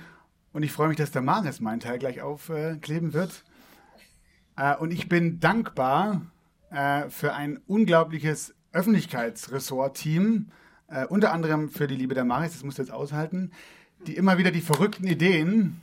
Und 0.52 0.62
ich 0.62 0.72
freue 0.72 0.88
mich, 0.88 0.96
dass 0.96 1.10
der 1.10 1.22
Maris 1.22 1.60
meinen 1.60 1.80
Teil 1.80 1.98
gleich 1.98 2.20
aufkleben 2.20 3.12
wird. 3.12 3.44
Äh, 4.56 4.76
und 4.76 4.90
ich 4.90 5.08
bin 5.08 5.40
dankbar 5.40 6.22
äh, 6.70 7.08
für 7.08 7.34
ein 7.34 7.60
unglaubliches 7.66 8.54
Öffentlichkeitsressort-Team, 8.72 10.50
äh, 10.88 11.06
unter 11.06 11.32
anderem 11.32 11.68
für 11.68 11.86
die 11.86 11.96
Liebe 11.96 12.14
der 12.14 12.24
Maris, 12.24 12.52
das 12.52 12.64
musst 12.64 12.78
du 12.78 12.82
jetzt 12.82 12.92
aushalten, 12.92 13.52
die 14.06 14.16
immer 14.16 14.38
wieder 14.38 14.50
die 14.50 14.60
verrückten 14.60 15.06
Ideen, 15.06 15.80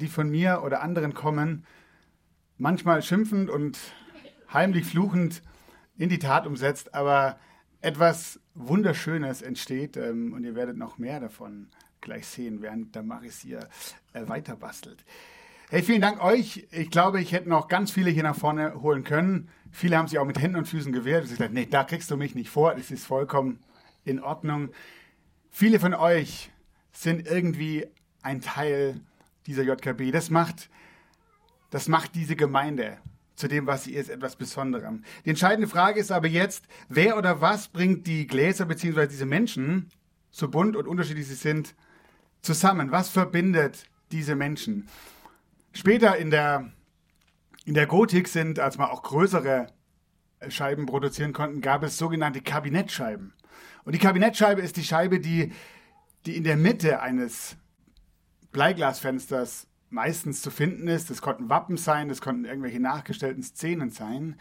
die 0.00 0.06
von 0.06 0.30
mir 0.30 0.62
oder 0.64 0.82
anderen 0.82 1.14
kommen, 1.14 1.66
manchmal 2.58 3.02
schimpfend 3.02 3.50
und 3.50 3.76
heimlich 4.52 4.86
fluchend 4.86 5.42
in 5.96 6.08
die 6.08 6.20
Tat 6.20 6.46
umsetzt, 6.46 6.94
aber 6.94 7.38
etwas 7.84 8.40
Wunderschönes 8.54 9.42
entsteht 9.42 9.98
ähm, 9.98 10.32
und 10.32 10.42
ihr 10.44 10.54
werdet 10.54 10.78
noch 10.78 10.96
mehr 10.96 11.20
davon 11.20 11.68
gleich 12.00 12.26
sehen, 12.26 12.62
während 12.62 12.94
der 12.94 13.02
Maris 13.02 13.40
hier 13.40 13.68
äh, 14.14 14.26
weiter 14.26 14.56
bastelt. 14.56 15.04
Hey, 15.68 15.82
vielen 15.82 16.00
Dank 16.00 16.22
euch. 16.22 16.66
Ich 16.70 16.90
glaube, 16.90 17.20
ich 17.20 17.32
hätte 17.32 17.50
noch 17.50 17.68
ganz 17.68 17.90
viele 17.90 18.10
hier 18.10 18.22
nach 18.22 18.36
vorne 18.36 18.80
holen 18.80 19.04
können. 19.04 19.50
Viele 19.70 19.98
haben 19.98 20.08
sich 20.08 20.18
auch 20.18 20.24
mit 20.24 20.40
Händen 20.40 20.56
und 20.56 20.66
Füßen 20.66 20.92
gewehrt. 20.92 21.24
Ich 21.24 21.30
gesagt, 21.30 21.52
nee, 21.52 21.66
da 21.66 21.84
kriegst 21.84 22.10
du 22.10 22.16
mich 22.16 22.34
nicht 22.34 22.48
vor. 22.48 22.74
Das 22.74 22.90
ist 22.90 23.04
vollkommen 23.04 23.62
in 24.04 24.22
Ordnung. 24.22 24.70
Viele 25.50 25.78
von 25.78 25.92
euch 25.92 26.50
sind 26.92 27.26
irgendwie 27.26 27.86
ein 28.22 28.40
Teil 28.40 29.00
dieser 29.46 29.62
JKB. 29.62 30.10
Das 30.10 30.30
macht, 30.30 30.70
das 31.68 31.88
macht 31.88 32.14
diese 32.14 32.34
Gemeinde 32.34 32.96
zu 33.36 33.48
dem, 33.48 33.66
was 33.66 33.84
sie 33.84 33.94
ist, 33.94 34.10
etwas 34.10 34.36
Besonderem. 34.36 35.02
Die 35.24 35.30
entscheidende 35.30 35.68
Frage 35.68 36.00
ist 36.00 36.12
aber 36.12 36.28
jetzt, 36.28 36.66
wer 36.88 37.16
oder 37.16 37.40
was 37.40 37.68
bringt 37.68 38.06
die 38.06 38.26
Gläser 38.26 38.66
bzw. 38.66 39.06
diese 39.06 39.26
Menschen, 39.26 39.88
so 40.30 40.48
bunt 40.48 40.76
und 40.76 40.86
unterschiedlich 40.86 41.26
sie 41.26 41.34
sind, 41.34 41.74
zusammen? 42.42 42.90
Was 42.90 43.08
verbindet 43.08 43.86
diese 44.12 44.36
Menschen? 44.36 44.88
Später 45.72 46.16
in 46.16 46.30
der, 46.30 46.70
in 47.64 47.74
der 47.74 47.86
Gotik 47.86 48.28
sind, 48.28 48.60
als 48.60 48.78
man 48.78 48.90
auch 48.90 49.02
größere 49.02 49.66
Scheiben 50.48 50.86
produzieren 50.86 51.32
konnten, 51.32 51.60
gab 51.60 51.82
es 51.82 51.98
sogenannte 51.98 52.40
Kabinettscheiben. 52.40 53.32
Und 53.84 53.94
die 53.94 53.98
Kabinettscheibe 53.98 54.60
ist 54.60 54.76
die 54.76 54.84
Scheibe, 54.84 55.20
die, 55.20 55.52
die 56.26 56.36
in 56.36 56.44
der 56.44 56.56
Mitte 56.56 57.00
eines 57.00 57.56
Bleiglasfensters 58.52 59.66
meistens 59.94 60.42
zu 60.42 60.50
finden 60.50 60.88
ist. 60.88 61.08
Das 61.08 61.22
konnten 61.22 61.48
Wappen 61.48 61.76
sein, 61.76 62.08
das 62.08 62.20
konnten 62.20 62.44
irgendwelche 62.44 62.80
nachgestellten 62.80 63.42
Szenen 63.42 63.90
sein. 63.90 64.36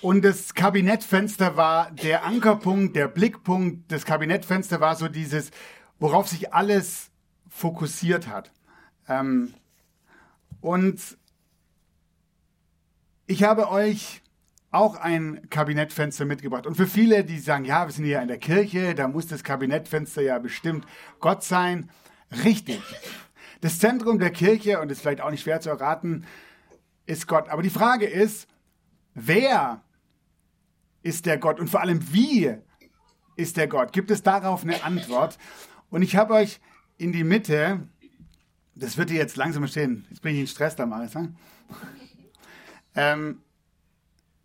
Und 0.00 0.24
das 0.24 0.54
Kabinettfenster 0.54 1.56
war 1.56 1.90
der 1.90 2.24
Ankerpunkt, 2.24 2.96
der 2.96 3.08
Blickpunkt. 3.08 3.90
Das 3.90 4.04
Kabinettfenster 4.06 4.80
war 4.80 4.96
so 4.96 5.08
dieses, 5.08 5.50
worauf 5.98 6.28
sich 6.28 6.54
alles 6.54 7.10
fokussiert 7.48 8.28
hat. 8.28 8.52
Ähm, 9.08 9.52
und 10.60 11.18
ich 13.26 13.42
habe 13.42 13.68
euch 13.68 14.22
auch 14.70 14.96
ein 14.96 15.48
Kabinettfenster 15.50 16.24
mitgebracht. 16.24 16.66
Und 16.66 16.76
für 16.76 16.86
viele, 16.86 17.24
die 17.24 17.38
sagen, 17.38 17.64
ja, 17.64 17.86
wir 17.86 17.92
sind 17.92 18.04
hier 18.04 18.22
in 18.22 18.28
der 18.28 18.38
Kirche, 18.38 18.94
da 18.94 19.06
muss 19.08 19.26
das 19.26 19.44
Kabinettfenster 19.44 20.22
ja 20.22 20.38
bestimmt 20.38 20.86
Gott 21.20 21.42
sein. 21.42 21.90
Richtig. 22.44 22.80
Das 23.60 23.78
Zentrum 23.78 24.18
der 24.18 24.30
Kirche, 24.30 24.80
und 24.80 24.90
ist 24.90 25.00
vielleicht 25.00 25.20
auch 25.20 25.30
nicht 25.30 25.42
schwer 25.42 25.60
zu 25.60 25.70
erraten, 25.70 26.26
ist 27.06 27.26
Gott. 27.26 27.48
Aber 27.48 27.62
die 27.62 27.70
Frage 27.70 28.06
ist, 28.06 28.48
wer 29.14 29.82
ist 31.02 31.26
der 31.26 31.38
Gott 31.38 31.60
und 31.60 31.68
vor 31.68 31.80
allem 31.80 32.12
wie 32.12 32.54
ist 33.36 33.56
der 33.56 33.68
Gott? 33.68 33.92
Gibt 33.92 34.10
es 34.10 34.22
darauf 34.22 34.62
eine 34.62 34.82
Antwort? 34.84 35.38
Und 35.90 36.02
ich 36.02 36.16
habe 36.16 36.34
euch 36.34 36.60
in 36.96 37.12
die 37.12 37.24
Mitte, 37.24 37.80
das 38.74 38.96
wird 38.96 39.10
ihr 39.10 39.18
jetzt 39.18 39.36
langsam 39.36 39.66
stehen, 39.66 40.06
jetzt 40.10 40.22
bin 40.22 40.34
ich 40.34 40.40
in 40.40 40.46
Stress 40.46 40.76
da, 40.76 40.86
Maris, 40.86 41.14
ne? 41.14 41.34
ähm, 42.94 43.42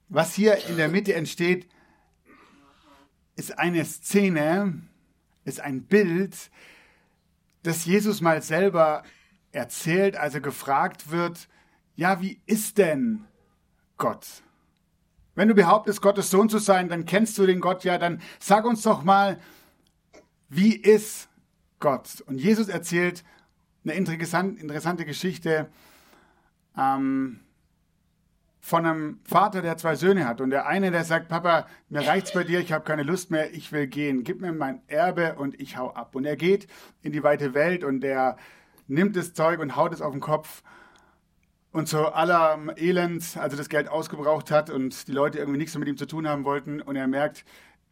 was 0.10 0.34
hier 0.34 0.58
in 0.68 0.78
der 0.78 0.90
Mitte 0.90 1.14
entsteht, 1.14 1.68
ist 3.36 3.58
eine 3.60 3.86
Szene, 3.86 4.82
ist 5.44 5.60
ein 5.60 5.84
Bild, 5.84 6.50
das 7.68 7.86
Jesus 7.86 8.22
mal 8.22 8.42
selber 8.42 9.04
erzählt, 9.52 10.16
als 10.16 10.34
er 10.34 10.42
gefragt 10.42 11.12
wird, 11.12 11.48
ja, 11.96 12.22
wie 12.22 12.40
ist 12.46 12.78
denn 12.78 13.26
Gott? 13.98 14.26
Wenn 15.36 15.50
du 15.50 15.54
behauptest, 15.54 16.02
Gottes 16.02 16.30
Sohn 16.30 16.50
zu 16.50 16.60
sein, 16.60 16.90
dann 16.90 17.06
kennst 17.06 17.38
du 17.38 17.46
den 17.46 17.60
Gott 17.60 17.84
ja, 17.84 17.98
dann 17.98 18.22
sag 18.40 18.66
uns 18.66 18.82
doch 18.84 19.04
mal, 19.04 19.40
wie 20.50 20.76
ist 20.76 21.30
Gott? 21.80 22.22
Und 22.26 22.40
Jesus 22.40 22.70
erzählt 22.70 23.24
eine 23.84 23.94
interessante 23.94 25.06
Geschichte 25.06 25.70
ähm, 26.78 27.42
von 28.68 28.86
einem 28.86 29.22
Vater, 29.24 29.62
der 29.62 29.78
zwei 29.78 29.96
Söhne 29.96 30.28
hat. 30.28 30.42
Und 30.42 30.50
der 30.50 30.68
eine, 30.68 30.92
der 30.92 31.06
sagt, 31.06 31.30
Papa, 31.30 31.68
mir 31.88 32.06
reicht's 32.06 32.34
bei 32.34 32.44
dir, 32.44 32.60
ich 32.60 32.74
habe 32.74 32.84
keine 32.84 33.04
Lust 33.04 33.32
mehr, 33.32 33.54
ich 33.54 33.72
will 33.72 33.88
gehen. 33.88 34.26
Gib 34.26 34.42
mir 34.42 34.52
mein 34.52 34.82
Erbe 34.88 35.36
und 35.36 35.58
ich 35.62 35.78
hau 35.78 35.94
ab. 35.94 36.16
Und 36.16 36.26
er 36.26 36.36
geht 36.36 36.68
in 37.02 37.14
die 37.14 37.24
weite 37.24 37.54
Welt 37.54 37.86
und 37.86 38.02
der 38.02 38.36
nimmt 38.90 39.16
das 39.16 39.34
Zeug 39.34 39.62
und 39.62 39.78
haut 39.78 39.94
es 39.94 40.02
auf 40.02 40.12
den 40.12 40.20
Kopf 40.20 40.64
und 41.72 41.88
zu 41.88 42.14
aller 42.14 42.60
Elend, 42.76 43.38
also 43.38 43.56
das 43.56 43.70
Geld 43.70 43.88
ausgebraucht 43.88 44.52
hat 44.52 44.70
und 44.70 45.08
die 45.08 45.14
Leute 45.14 45.38
irgendwie 45.38 45.60
nichts 45.60 45.78
mit 45.78 45.88
ihm 45.88 45.96
zu 45.96 46.06
tun 46.06 46.28
haben 46.28 46.44
wollten 46.44 46.82
und 46.82 46.98
er 46.98 47.08
merkt, 47.08 47.46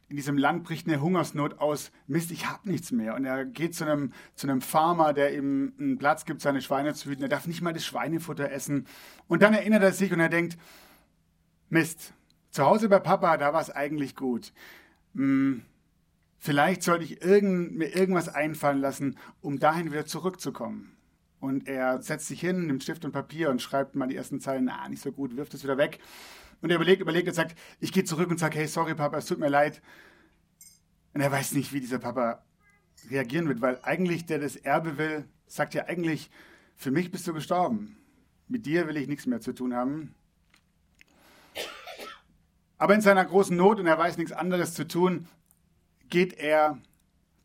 in 0.08 0.16
diesem 0.18 0.38
Land 0.38 0.64
bricht 0.64 0.88
eine 0.88 1.02
Hungersnot 1.02 1.60
aus, 1.60 1.92
Mist, 2.08 2.32
ich 2.32 2.48
habe 2.48 2.70
nichts 2.70 2.92
mehr. 2.92 3.16
Und 3.16 3.26
er 3.26 3.46
geht 3.46 3.74
zu 3.74 3.86
einem, 3.86 4.14
zu 4.36 4.48
einem 4.48 4.62
Farmer, 4.62 5.14
der 5.14 5.36
ihm 5.36 5.74
einen 5.80 5.98
Platz 5.98 6.26
gibt, 6.26 6.42
seine 6.42 6.62
Schweine 6.62 6.94
zu 6.94 7.10
hüten. 7.10 7.24
Er 7.24 7.30
darf 7.30 7.48
nicht 7.48 7.62
mal 7.62 7.74
das 7.74 7.86
Schweinefutter 7.86 8.52
essen. 8.52 8.86
Und 9.28 9.42
dann 9.42 9.54
erinnert 9.54 9.82
er 9.82 9.94
sich 9.94 10.14
und 10.14 10.20
er 10.20 10.30
denkt, 10.30 10.58
Mist, 11.70 12.14
zu 12.52 12.64
Hause 12.66 12.88
bei 12.88 13.00
Papa, 13.00 13.38
da 13.38 13.52
war 13.52 13.62
es 13.62 13.72
eigentlich 13.72 14.16
gut. 14.16 14.54
Hm, 15.16 15.64
vielleicht 16.38 16.84
sollte 16.84 17.04
ich 17.04 17.24
irgend, 17.24 17.76
mir 17.76 17.96
irgendwas 17.96 18.30
einfallen 18.30 18.80
lassen, 18.80 19.18
um 19.42 19.60
dahin 19.60 19.92
wieder 19.92 20.06
zurückzukommen. 20.06 20.96
Und 21.40 21.68
er 21.68 22.02
setzt 22.02 22.28
sich 22.28 22.40
hin, 22.40 22.68
nimmt 22.68 22.84
Stift 22.84 23.06
und 23.06 23.12
Papier 23.12 23.50
und 23.50 23.62
schreibt 23.62 23.96
mal 23.96 24.08
die 24.08 24.16
ersten 24.16 24.40
Zeilen, 24.40 24.70
ah, 24.70 24.88
nicht 24.88 25.02
so 25.02 25.12
gut, 25.12 25.36
wirft 25.36 25.54
es 25.54 25.64
wieder 25.64 25.78
weg. 25.78 26.00
Und 26.62 26.70
er 26.70 26.76
überlegt, 26.76 27.02
überlegt 27.02 27.28
und 27.28 27.34
sagt, 27.34 27.58
ich 27.80 27.92
gehe 27.92 28.04
zurück 28.04 28.30
und 28.30 28.40
sage, 28.40 28.58
hey, 28.58 28.68
sorry 28.68 28.96
Papa, 28.96 29.18
es 29.18 29.26
tut 29.26 29.40
mir 29.40 29.50
leid. 29.50 29.82
Und 31.14 31.22
er 31.22 31.32
weiß 31.32 31.54
nicht, 31.54 31.74
wie 31.74 31.80
dieser 31.80 32.00
Papa 32.00 32.44
reagieren 33.10 33.48
wird, 33.48 33.62
weil 33.62 33.80
eigentlich 33.84 34.26
der 34.26 34.40
das 34.40 34.56
Erbe 34.56 34.98
will, 34.98 35.26
sagt 35.48 35.74
ja 35.74 35.86
eigentlich, 35.86 36.30
für 36.76 36.92
mich 36.92 37.12
bist 37.12 37.28
du 37.28 37.34
gestorben. 37.34 37.98
Mit 38.48 38.66
dir 38.66 38.88
will 38.88 38.98
ich 38.98 39.08
nichts 39.08 39.26
mehr 39.26 39.42
zu 39.42 39.54
tun 39.54 39.74
haben. 39.74 40.14
Aber 42.78 42.94
in 42.94 43.02
seiner 43.02 43.26
großen 43.26 43.56
Not 43.56 43.80
und 43.80 43.88
er 43.88 43.98
weiß 43.98 44.18
nichts 44.18 44.32
anderes 44.32 44.74
zu 44.74 44.88
tun, 44.88 45.28
geht 46.10 46.34
er 46.34 46.80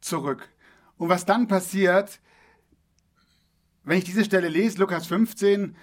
zurück. 0.00 0.48
Und 0.96 1.08
was 1.08 1.24
dann 1.24 1.46
passiert, 1.46 2.20
wenn 3.84 3.98
ich 3.98 4.04
diese 4.04 4.24
Stelle 4.24 4.48
lese, 4.48 4.78
Lukas 4.78 5.06
15, 5.06 5.76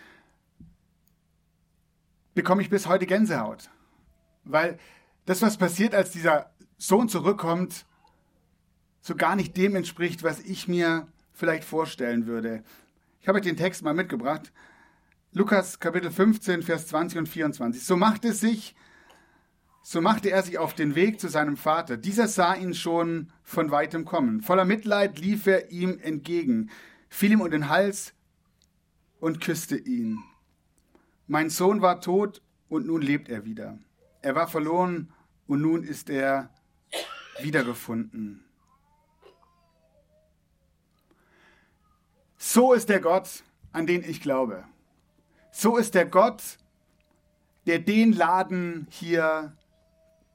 bekomme 2.37 2.61
ich 2.61 2.69
bis 2.69 2.87
heute 2.87 3.05
Gänsehaut. 3.05 3.69
Weil 4.45 4.79
das, 5.25 5.41
was 5.41 5.57
passiert, 5.57 5.93
als 5.93 6.11
dieser 6.11 6.49
Sohn 6.77 7.09
zurückkommt, 7.09 7.85
so 9.01 9.15
gar 9.15 9.35
nicht 9.35 9.57
dem 9.57 9.75
entspricht, 9.75 10.23
was 10.23 10.39
ich 10.39 10.69
mir 10.69 11.07
vielleicht 11.33 11.65
vorstellen 11.65 12.27
würde. 12.27 12.63
Ich 13.19 13.27
habe 13.27 13.39
euch 13.39 13.43
den 13.43 13.57
Text 13.57 13.83
mal 13.83 13.93
mitgebracht. 13.93 14.53
Lukas 15.33 15.79
Kapitel 15.79 16.11
15, 16.11 16.63
Vers 16.63 16.87
20 16.87 17.19
und 17.19 17.27
24. 17.27 17.83
So 17.83 17.97
machte 17.97 18.31
sich, 18.31 18.73
so 19.83 19.99
machte 19.99 20.29
er 20.29 20.43
sich 20.43 20.57
auf 20.57 20.73
den 20.73 20.95
Weg 20.95 21.19
zu 21.19 21.27
seinem 21.27 21.57
Vater. 21.57 21.97
Dieser 21.97 22.29
sah 22.29 22.53
ihn 22.53 22.73
schon 22.73 23.31
von 23.43 23.71
weitem 23.71 24.05
kommen. 24.05 24.41
Voller 24.41 24.65
Mitleid 24.65 25.19
lief 25.19 25.45
er 25.47 25.71
ihm 25.71 25.99
entgegen 25.99 26.69
fiel 27.09 27.31
ihm 27.31 27.41
um 27.41 27.49
den 27.49 27.69
Hals 27.69 28.13
und 29.19 29.41
küsste 29.41 29.77
ihn. 29.77 30.23
Mein 31.27 31.49
Sohn 31.49 31.81
war 31.81 31.99
tot 31.99 32.41
und 32.69 32.87
nun 32.87 33.01
lebt 33.01 33.27
er 33.27 33.45
wieder. 33.45 33.77
Er 34.21 34.33
war 34.35 34.47
verloren 34.47 35.11
und 35.45 35.61
nun 35.61 35.83
ist 35.83 36.09
er 36.09 36.49
wiedergefunden. 37.39 38.43
So 42.37 42.73
ist 42.73 42.87
der 42.87 43.01
Gott, 43.01 43.43
an 43.73 43.87
den 43.87 44.03
ich 44.03 44.21
glaube. 44.21 44.63
So 45.51 45.77
ist 45.77 45.95
der 45.95 46.05
Gott, 46.05 46.43
der 47.65 47.79
den 47.79 48.13
Laden 48.13 48.87
hier 48.89 49.55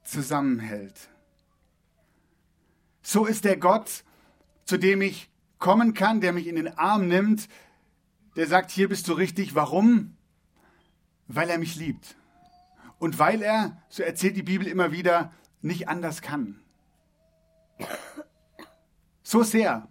zusammenhält. 0.05 1.09
So 3.01 3.25
ist 3.25 3.45
der 3.45 3.57
Gott, 3.57 4.05
zu 4.65 4.77
dem 4.77 5.01
ich 5.01 5.31
kommen 5.59 5.95
kann, 5.95 6.21
der 6.21 6.33
mich 6.33 6.47
in 6.47 6.57
den 6.57 6.77
Arm 6.77 7.09
nimmt, 7.09 7.49
der 8.37 8.47
sagt, 8.47 8.71
hier 8.71 8.89
bist 8.89 9.09
du 9.09 9.13
richtig. 9.15 9.55
Warum? 9.55 10.17
Weil 11.35 11.49
er 11.49 11.59
mich 11.59 11.77
liebt. 11.77 12.15
Und 12.99 13.19
weil 13.19 13.43
er, 13.43 13.83
so 13.89 14.03
erzählt 14.03 14.37
die 14.37 14.43
Bibel 14.43 14.67
immer 14.67 14.93
wieder, 14.93 15.33
nicht 15.63 15.89
anders 15.89 16.21
kann. 16.21 16.61
So 19.23 19.43
sehr, 19.43 19.89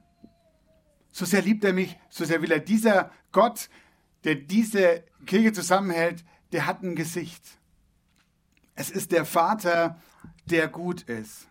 so 1.11 1.25
sehr 1.25 1.41
liebt 1.41 1.63
er 1.63 1.73
mich, 1.73 1.97
so 2.09 2.25
sehr 2.25 2.43
will 2.43 2.51
er. 2.51 2.59
Dieser 2.59 3.11
Gott, 3.31 3.69
der 4.23 4.35
diese 4.35 5.03
Kirche 5.25 5.51
zusammenhält, 5.51 6.23
der 6.51 6.67
hat 6.67 6.83
ein 6.83 6.95
Gesicht. 6.95 7.43
Es 8.75 8.91
ist 8.91 9.11
der 9.11 9.25
Vater, 9.25 9.99
der 10.45 10.67
gut 10.67 11.01
ist. 11.01 11.47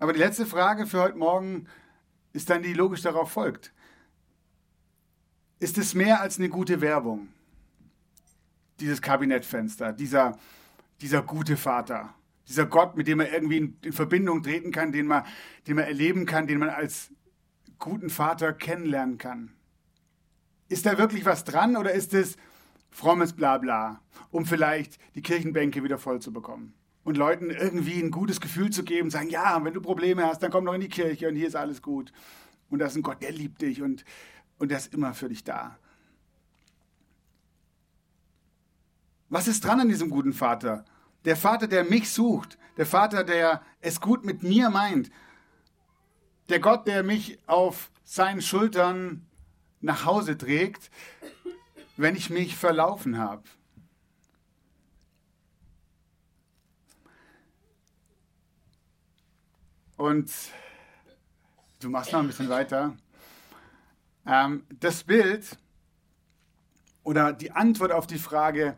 Aber 0.00 0.12
die 0.12 0.18
letzte 0.18 0.44
Frage 0.44 0.86
für 0.86 1.00
heute 1.00 1.16
Morgen 1.16 1.68
ist 2.32 2.50
dann 2.50 2.62
die 2.62 2.74
logisch 2.74 3.02
darauf 3.02 3.30
folgt. 3.30 3.72
Ist 5.58 5.78
es 5.78 5.94
mehr 5.94 6.20
als 6.20 6.38
eine 6.38 6.48
gute 6.48 6.80
Werbung? 6.80 7.28
Dieses 8.80 9.00
Kabinettfenster, 9.00 9.92
dieser, 9.92 10.38
dieser 11.00 11.22
gute 11.22 11.56
Vater, 11.56 12.14
dieser 12.46 12.66
Gott, 12.66 12.96
mit 12.96 13.08
dem 13.08 13.18
man 13.18 13.28
irgendwie 13.28 13.56
in, 13.56 13.78
in 13.82 13.92
Verbindung 13.92 14.42
treten 14.42 14.70
kann, 14.70 14.92
den 14.92 15.06
man, 15.06 15.24
den 15.66 15.76
man 15.76 15.86
erleben 15.86 16.26
kann, 16.26 16.46
den 16.46 16.58
man 16.58 16.68
als 16.68 17.10
guten 17.78 18.10
Vater 18.10 18.52
kennenlernen 18.52 19.16
kann. 19.16 19.52
Ist 20.68 20.84
da 20.84 20.98
wirklich 20.98 21.24
was 21.24 21.44
dran 21.44 21.76
oder 21.76 21.92
ist 21.92 22.12
es 22.12 22.36
frommes 22.90 23.32
Blabla, 23.32 24.00
um 24.30 24.44
vielleicht 24.44 24.98
die 25.14 25.22
Kirchenbänke 25.22 25.82
wieder 25.82 25.98
voll 25.98 26.20
zu 26.20 26.32
bekommen? 26.32 26.74
und 27.06 27.16
Leuten 27.16 27.50
irgendwie 27.50 28.02
ein 28.02 28.10
gutes 28.10 28.40
Gefühl 28.40 28.70
zu 28.70 28.82
geben, 28.82 29.10
sagen, 29.10 29.30
ja, 29.30 29.64
wenn 29.64 29.72
du 29.72 29.80
Probleme 29.80 30.24
hast, 30.24 30.42
dann 30.42 30.50
komm 30.50 30.66
doch 30.66 30.74
in 30.74 30.80
die 30.80 30.88
Kirche 30.88 31.28
und 31.28 31.36
hier 31.36 31.46
ist 31.46 31.54
alles 31.54 31.80
gut. 31.80 32.12
Und 32.68 32.80
da 32.80 32.86
ist 32.86 32.96
ein 32.96 33.02
Gott, 33.02 33.22
der 33.22 33.30
liebt 33.30 33.62
dich 33.62 33.80
und, 33.80 34.04
und 34.58 34.70
der 34.70 34.78
ist 34.78 34.92
immer 34.92 35.14
für 35.14 35.28
dich 35.28 35.44
da. 35.44 35.78
Was 39.28 39.48
ist 39.48 39.64
dran 39.64 39.80
an 39.80 39.88
diesem 39.88 40.10
guten 40.10 40.32
Vater? 40.32 40.84
Der 41.24 41.36
Vater, 41.36 41.66
der 41.66 41.84
mich 41.84 42.10
sucht, 42.10 42.58
der 42.76 42.86
Vater, 42.86 43.24
der 43.24 43.62
es 43.80 44.00
gut 44.00 44.24
mit 44.24 44.42
mir 44.42 44.70
meint, 44.70 45.10
der 46.48 46.60
Gott, 46.60 46.86
der 46.86 47.02
mich 47.02 47.38
auf 47.46 47.90
seinen 48.04 48.40
Schultern 48.40 49.26
nach 49.80 50.04
Hause 50.04 50.38
trägt, 50.38 50.90
wenn 51.96 52.14
ich 52.14 52.30
mich 52.30 52.56
verlaufen 52.56 53.18
habe. 53.18 53.42
Und 59.96 60.30
du 61.80 61.88
machst 61.88 62.12
noch 62.12 62.20
ein 62.20 62.26
bisschen 62.26 62.48
weiter. 62.48 62.96
Ähm, 64.26 64.64
das 64.80 65.04
Bild 65.04 65.56
oder 67.04 67.32
die 67.32 67.52
Antwort 67.52 67.92
auf 67.92 68.06
die 68.06 68.18
Frage, 68.18 68.76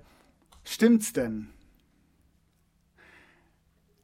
stimmt's 0.64 1.12
denn? 1.12 1.50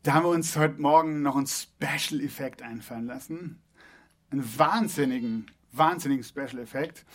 da 0.05 0.13
haben 0.13 0.25
wir 0.25 0.31
uns 0.31 0.57
heute 0.57 0.81
Morgen 0.81 1.23
noch 1.23 1.35
einen 1.35 1.47
Special 1.47 2.21
Effekt 2.21 2.61
einfallen 2.63 3.07
lassen. 3.07 3.59
Einen 4.31 4.59
wahnsinnigen, 4.59 5.51
wahnsinnigen 5.73 6.23
Special 6.23 6.59
Effekt. 6.59 7.07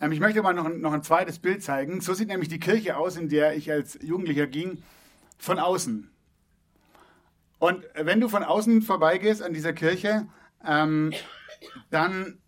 Ähm, 0.00 0.12
ich 0.12 0.20
möchte 0.20 0.40
mal 0.42 0.54
noch, 0.54 0.68
noch 0.68 0.92
ein 0.92 1.02
zweites 1.02 1.40
Bild 1.40 1.64
zeigen. 1.64 2.00
So 2.00 2.14
sieht 2.14 2.28
nämlich 2.28 2.48
die 2.48 2.60
Kirche 2.60 2.96
aus, 2.96 3.16
in 3.16 3.28
der 3.28 3.56
ich 3.56 3.70
als 3.70 3.98
Jugendlicher 4.00 4.46
ging, 4.46 4.80
von 5.38 5.58
außen. 5.58 6.08
Und 7.58 7.84
wenn 7.94 8.20
du 8.20 8.28
von 8.28 8.44
außen 8.44 8.80
vorbeigehst 8.82 9.42
an 9.42 9.52
dieser 9.52 9.72
Kirche, 9.72 10.28
ähm, 10.64 11.12
dann 11.90 12.38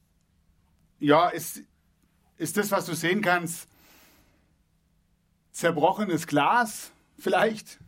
ja, 0.99 1.29
ist, 1.29 1.63
ist 2.37 2.57
das, 2.57 2.71
was 2.71 2.87
du 2.87 2.95
sehen 2.95 3.23
kannst, 3.23 3.69
zerbrochenes 5.53 6.27
Glas 6.27 6.93
vielleicht. 7.19 7.79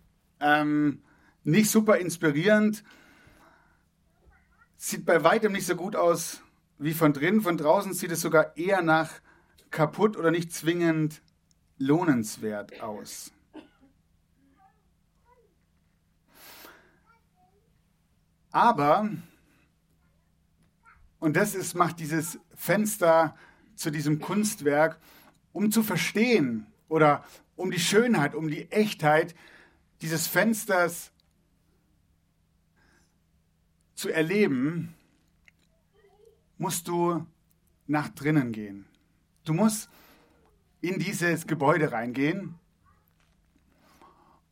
Ähm, 0.41 1.03
nicht 1.45 1.71
super 1.71 1.99
inspirierend. 1.99 2.83
Sieht 4.77 5.05
bei 5.05 5.23
weitem 5.23 5.53
nicht 5.53 5.67
so 5.67 5.77
gut 5.77 5.97
aus 5.97 6.41
wie 6.79 6.95
von 6.95 7.13
drinnen. 7.13 7.43
Von 7.43 7.57
draußen 7.57 7.93
sieht 7.93 8.11
es 8.11 8.21
sogar 8.21 8.57
eher 8.57 8.83
nach 8.83 9.11
kaputt 9.71 10.17
oder 10.17 10.31
nicht 10.31 10.53
zwingend 10.53 11.23
lohnenswert 11.79 12.81
aus. 12.83 13.31
Aber, 18.53 19.09
und 21.21 21.37
das 21.37 21.55
ist, 21.55 21.75
macht 21.75 22.01
dieses 22.01 22.39
Fenster 22.55 23.37
zu 23.77 23.91
diesem 23.91 24.21
Kunstwerk, 24.21 24.99
um 25.53 25.71
zu 25.71 25.83
verstehen 25.83 26.67
oder 26.89 27.25
um 27.57 27.71
die 27.71 27.79
Schönheit, 27.79 28.35
um 28.35 28.49
die 28.49 28.71
Echtheit 28.71 29.35
dieses 30.01 30.27
Fensters 30.27 31.13
zu 33.95 34.09
erleben, 34.09 34.95
musst 36.57 36.89
du 36.89 37.27
nach 37.87 38.09
drinnen 38.09 38.53
gehen. 38.53 38.87
Du 39.45 39.53
musst 39.53 39.91
in 40.81 40.99
dieses 40.99 41.47
Gebäude 41.47 41.93
reingehen. 41.93 42.55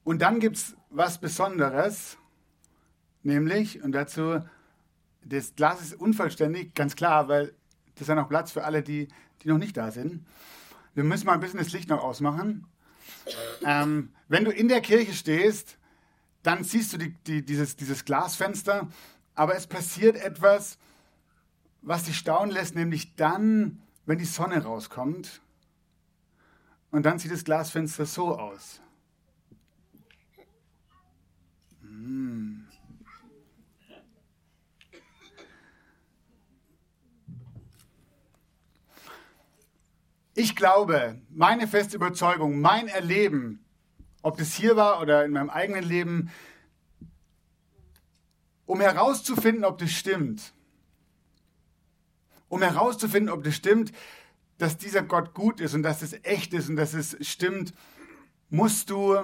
Und 0.04 0.20
dann 0.20 0.40
gibt 0.40 0.56
es 0.56 0.76
was 0.90 1.18
Besonderes, 1.18 2.18
nämlich, 3.22 3.82
und 3.82 3.92
dazu, 3.92 4.42
das 5.28 5.54
Glas 5.54 5.80
ist 5.80 5.94
unvollständig, 5.94 6.74
ganz 6.74 6.96
klar, 6.96 7.28
weil 7.28 7.54
das 7.94 8.02
ist 8.02 8.08
ja 8.08 8.14
noch 8.14 8.28
Platz 8.28 8.52
für 8.52 8.64
alle, 8.64 8.82
die, 8.82 9.08
die 9.42 9.48
noch 9.48 9.58
nicht 9.58 9.76
da 9.76 9.90
sind. 9.90 10.26
Wir 10.94 11.04
müssen 11.04 11.26
mal 11.26 11.34
ein 11.34 11.40
bisschen 11.40 11.58
das 11.58 11.72
Licht 11.72 11.88
noch 11.88 12.02
ausmachen. 12.02 12.66
Ähm, 13.64 14.10
wenn 14.28 14.44
du 14.44 14.50
in 14.50 14.68
der 14.68 14.80
Kirche 14.80 15.12
stehst, 15.12 15.78
dann 16.42 16.64
siehst 16.64 16.92
du 16.92 16.98
die, 16.98 17.10
die, 17.26 17.44
dieses, 17.44 17.76
dieses 17.76 18.04
Glasfenster, 18.04 18.88
aber 19.34 19.54
es 19.56 19.66
passiert 19.66 20.16
etwas, 20.16 20.78
was 21.82 22.04
dich 22.04 22.18
staunen 22.18 22.52
lässt, 22.52 22.74
nämlich 22.74 23.14
dann, 23.16 23.82
wenn 24.06 24.18
die 24.18 24.24
Sonne 24.24 24.62
rauskommt. 24.62 25.40
Und 26.90 27.04
dann 27.04 27.18
sieht 27.18 27.32
das 27.32 27.44
Glasfenster 27.44 28.06
so 28.06 28.38
aus. 28.38 28.80
Mmh. 31.82 32.57
Ich 40.40 40.54
glaube, 40.54 41.20
meine 41.30 41.66
feste 41.66 41.96
Überzeugung, 41.96 42.60
mein 42.60 42.86
Erleben, 42.86 43.58
ob 44.22 44.38
das 44.38 44.54
hier 44.54 44.76
war 44.76 45.02
oder 45.02 45.24
in 45.24 45.32
meinem 45.32 45.50
eigenen 45.50 45.82
Leben, 45.82 46.30
um 48.64 48.80
herauszufinden, 48.80 49.64
ob 49.64 49.78
das 49.78 49.90
stimmt, 49.90 50.54
um 52.48 52.62
herauszufinden, 52.62 53.34
ob 53.34 53.42
das 53.42 53.56
stimmt, 53.56 53.90
dass 54.58 54.78
dieser 54.78 55.02
Gott 55.02 55.34
gut 55.34 55.60
ist 55.60 55.74
und 55.74 55.82
dass 55.82 56.02
es 56.02 56.12
echt 56.22 56.54
ist 56.54 56.68
und 56.68 56.76
dass 56.76 56.94
es 56.94 57.16
stimmt, 57.20 57.74
musst 58.48 58.90
du 58.90 59.16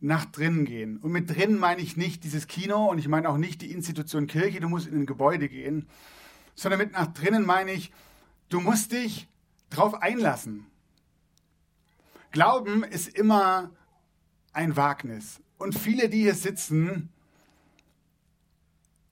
nach 0.00 0.24
drinnen 0.24 0.64
gehen. 0.64 0.96
Und 0.96 1.12
mit 1.12 1.30
drinnen 1.30 1.60
meine 1.60 1.80
ich 1.80 1.96
nicht 1.96 2.24
dieses 2.24 2.48
Kino 2.48 2.90
und 2.90 2.98
ich 2.98 3.06
meine 3.06 3.28
auch 3.28 3.36
nicht 3.36 3.62
die 3.62 3.70
Institution 3.70 4.26
Kirche, 4.26 4.58
du 4.58 4.68
musst 4.68 4.88
in 4.88 5.02
ein 5.02 5.06
Gebäude 5.06 5.48
gehen, 5.48 5.88
sondern 6.56 6.80
mit 6.80 6.90
nach 6.90 7.06
drinnen 7.12 7.46
meine 7.46 7.70
ich, 7.70 7.92
du 8.48 8.58
musst 8.58 8.90
dich 8.90 9.28
drauf 9.70 9.94
einlassen. 9.94 10.66
Glauben 12.32 12.84
ist 12.84 13.08
immer 13.08 13.70
ein 14.52 14.76
Wagnis. 14.76 15.40
Und 15.58 15.78
viele, 15.78 16.08
die 16.08 16.22
hier 16.22 16.34
sitzen, 16.34 17.10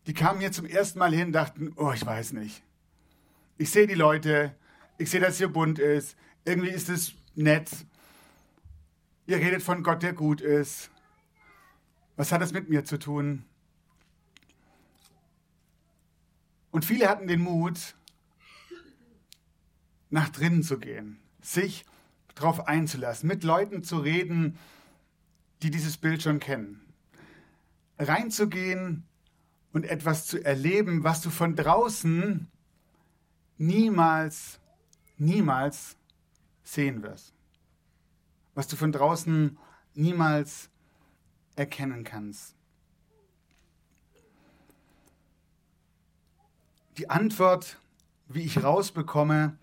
die 0.06 0.14
kamen 0.14 0.40
hier 0.40 0.52
zum 0.52 0.66
ersten 0.66 0.98
Mal 0.98 1.12
hin 1.12 1.28
und 1.28 1.32
dachten, 1.32 1.72
oh, 1.76 1.92
ich 1.92 2.04
weiß 2.04 2.32
nicht. 2.32 2.62
Ich 3.56 3.70
sehe 3.70 3.86
die 3.86 3.94
Leute, 3.94 4.54
ich 4.96 5.10
sehe, 5.10 5.20
dass 5.20 5.38
hier 5.38 5.48
bunt 5.48 5.78
ist, 5.78 6.16
irgendwie 6.44 6.70
ist 6.70 6.88
es 6.88 7.14
nett. 7.34 7.70
Ihr 9.26 9.36
redet 9.36 9.62
von 9.62 9.82
Gott, 9.82 10.02
der 10.02 10.14
gut 10.14 10.40
ist. 10.40 10.90
Was 12.16 12.32
hat 12.32 12.40
das 12.40 12.52
mit 12.52 12.68
mir 12.68 12.84
zu 12.84 12.98
tun? 12.98 13.44
Und 16.70 16.84
viele 16.84 17.08
hatten 17.08 17.26
den 17.26 17.40
Mut, 17.40 17.94
nach 20.10 20.28
drinnen 20.28 20.62
zu 20.62 20.78
gehen, 20.78 21.18
sich 21.42 21.84
darauf 22.34 22.66
einzulassen, 22.66 23.28
mit 23.28 23.44
Leuten 23.44 23.82
zu 23.82 23.98
reden, 23.98 24.58
die 25.62 25.70
dieses 25.70 25.96
Bild 25.96 26.22
schon 26.22 26.40
kennen. 26.40 26.80
Reinzugehen 27.98 29.04
und 29.72 29.84
etwas 29.84 30.26
zu 30.26 30.42
erleben, 30.44 31.04
was 31.04 31.20
du 31.20 31.30
von 31.30 31.56
draußen 31.56 32.48
niemals, 33.58 34.60
niemals 35.16 35.96
sehen 36.62 37.02
wirst. 37.02 37.34
Was 38.54 38.68
du 38.68 38.76
von 38.76 38.92
draußen 38.92 39.58
niemals 39.94 40.70
erkennen 41.56 42.04
kannst. 42.04 42.54
Die 46.98 47.10
Antwort, 47.10 47.78
wie 48.28 48.42
ich 48.42 48.62
rausbekomme, 48.62 49.56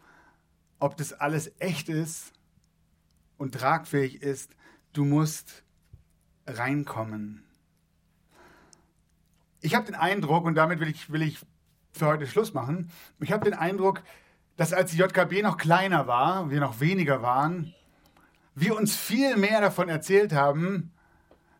ob 0.85 0.97
das 0.97 1.13
alles 1.13 1.51
echt 1.57 1.89
ist 1.89 2.31
und 3.37 3.55
tragfähig 3.55 4.21
ist, 4.21 4.51
du 4.93 5.03
musst 5.03 5.63
reinkommen. 6.45 7.43
Ich 9.61 9.73
habe 9.73 9.87
den 9.87 9.95
Eindruck, 9.95 10.45
und 10.45 10.53
damit 10.53 10.79
will 10.79 10.89
ich, 10.89 11.11
will 11.11 11.23
ich 11.23 11.39
für 11.91 12.05
heute 12.05 12.27
Schluss 12.27 12.53
machen, 12.53 12.91
ich 13.19 13.31
habe 13.31 13.43
den 13.45 13.55
Eindruck, 13.55 14.03
dass 14.57 14.73
als 14.73 14.91
die 14.91 14.97
JKB 14.97 15.41
noch 15.41 15.57
kleiner 15.57 16.05
war, 16.05 16.51
wir 16.51 16.59
noch 16.59 16.79
weniger 16.79 17.23
waren, 17.23 17.73
wir 18.53 18.77
uns 18.77 18.95
viel 18.95 19.37
mehr 19.37 19.61
davon 19.61 19.89
erzählt 19.89 20.33
haben, 20.33 20.93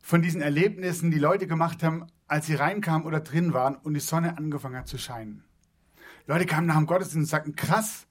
von 0.01 0.21
diesen 0.21 0.41
Erlebnissen, 0.41 1.09
die 1.09 1.17
Leute 1.17 1.47
gemacht 1.47 1.81
haben, 1.81 2.05
als 2.27 2.45
sie 2.45 2.53
reinkamen 2.53 3.07
oder 3.07 3.21
drin 3.21 3.53
waren 3.53 3.75
und 3.75 3.95
die 3.95 3.99
Sonne 3.99 4.37
angefangen 4.37 4.77
hat 4.77 4.87
zu 4.87 4.99
scheinen. 4.99 5.43
Leute 6.27 6.45
kamen 6.45 6.67
nach 6.67 6.77
dem 6.77 6.85
Gottesdienst 6.85 7.25
und 7.25 7.25
sagten, 7.25 7.55
krass, 7.55 8.05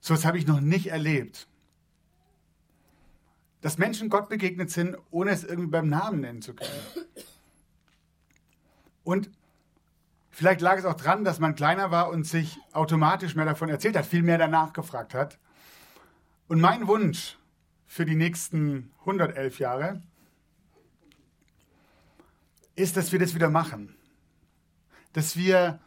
so 0.00 0.14
etwas 0.14 0.24
habe 0.24 0.38
ich 0.38 0.46
noch 0.46 0.60
nicht 0.60 0.88
erlebt. 0.88 1.48
Dass 3.60 3.78
Menschen 3.78 4.08
Gott 4.08 4.28
begegnet 4.28 4.70
sind, 4.70 4.96
ohne 5.10 5.32
es 5.32 5.44
irgendwie 5.44 5.70
beim 5.70 5.88
Namen 5.88 6.20
nennen 6.20 6.42
zu 6.42 6.54
können. 6.54 6.70
Und 9.02 9.30
vielleicht 10.30 10.60
lag 10.60 10.78
es 10.78 10.84
auch 10.84 10.94
dran, 10.94 11.24
dass 11.24 11.40
man 11.40 11.54
kleiner 11.54 11.90
war 11.90 12.10
und 12.10 12.24
sich 12.24 12.58
automatisch 12.72 13.34
mehr 13.34 13.46
davon 13.46 13.68
erzählt 13.68 13.96
hat, 13.96 14.06
viel 14.06 14.22
mehr 14.22 14.38
danach 14.38 14.72
gefragt 14.72 15.14
hat. 15.14 15.38
Und 16.46 16.60
mein 16.60 16.86
Wunsch 16.86 17.36
für 17.86 18.04
die 18.04 18.14
nächsten 18.14 18.92
111 19.00 19.58
Jahre 19.58 20.02
ist, 22.76 22.96
dass 22.96 23.10
wir 23.12 23.18
das 23.18 23.34
wieder 23.34 23.50
machen. 23.50 23.96
Dass 25.12 25.36
wir 25.36 25.80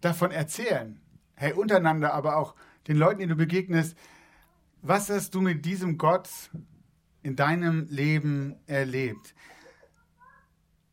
davon 0.00 0.30
erzählen. 0.30 1.00
Hey, 1.34 1.52
untereinander, 1.52 2.14
aber 2.14 2.36
auch 2.36 2.54
den 2.86 2.96
Leuten, 2.96 3.20
denen 3.20 3.30
du 3.30 3.36
begegnest, 3.36 3.96
was 4.82 5.10
hast 5.10 5.34
du 5.34 5.40
mit 5.40 5.64
diesem 5.64 5.98
Gott 5.98 6.28
in 7.22 7.36
deinem 7.36 7.86
Leben 7.88 8.56
erlebt? 8.66 9.34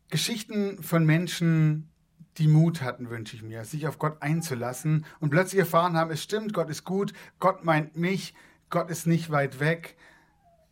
Geschichten 0.10 0.82
von 0.82 1.06
Menschen, 1.06 1.90
die 2.38 2.48
Mut 2.48 2.82
hatten, 2.82 3.10
wünsche 3.10 3.36
ich 3.36 3.44
mir, 3.44 3.64
sich 3.66 3.88
auf 3.88 4.00
Gott 4.00 4.22
einzulassen 4.22 5.06
und 5.20 5.30
plötzlich 5.30 5.60
erfahren 5.60 5.96
haben, 5.96 6.12
es 6.12 6.24
stimmt, 6.24 6.54
Gott 6.54 6.70
ist 6.70 6.84
gut, 6.84 7.14
Gott 7.40 7.64
meint 7.64 7.98
mich, 7.98 8.34
Gott 8.70 8.90
ist 8.90 9.06
nicht 9.06 9.30
weit 9.30 9.60
weg, 9.60 9.96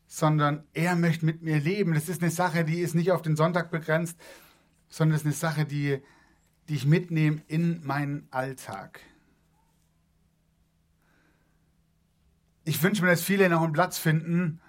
sondern 0.08 0.64
er 0.74 0.96
möchte 0.96 1.26
mit 1.26 1.42
mir 1.42 1.60
leben. 1.60 1.94
Das 1.94 2.10
ist 2.10 2.22
eine 2.22 2.32
Sache, 2.32 2.66
die 2.66 2.80
ist 2.80 2.96
nicht 2.96 3.12
auf 3.12 3.22
den 3.22 3.36
Sonntag 3.36 3.72
begrenzt, 3.72 4.20
sondern 4.90 5.16
es 5.16 5.22
ist 5.22 5.26
eine 5.26 5.34
Sache, 5.34 5.66
die, 5.66 6.02
die 6.68 6.76
ich 6.76 6.86
mitnehme 6.86 7.42
in 7.48 7.86
meinen 7.86 8.28
Alltag. 8.32 9.00
Ich 12.72 12.82
wünsche 12.82 13.04
mir, 13.04 13.10
dass 13.10 13.22
viele 13.22 13.50
noch 13.50 13.64
einen 13.64 13.74
Platz 13.74 13.98
finden 13.98 14.62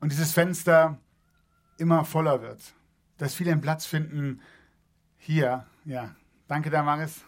und 0.00 0.12
dieses 0.12 0.34
Fenster 0.34 0.98
immer 1.78 2.04
voller 2.04 2.42
wird. 2.42 2.74
Dass 3.16 3.34
viele 3.34 3.52
einen 3.52 3.62
Platz 3.62 3.86
finden 3.86 4.42
hier. 5.16 5.66
Ja, 5.86 6.14
danke 6.48 6.68
Damaris. 6.68 7.22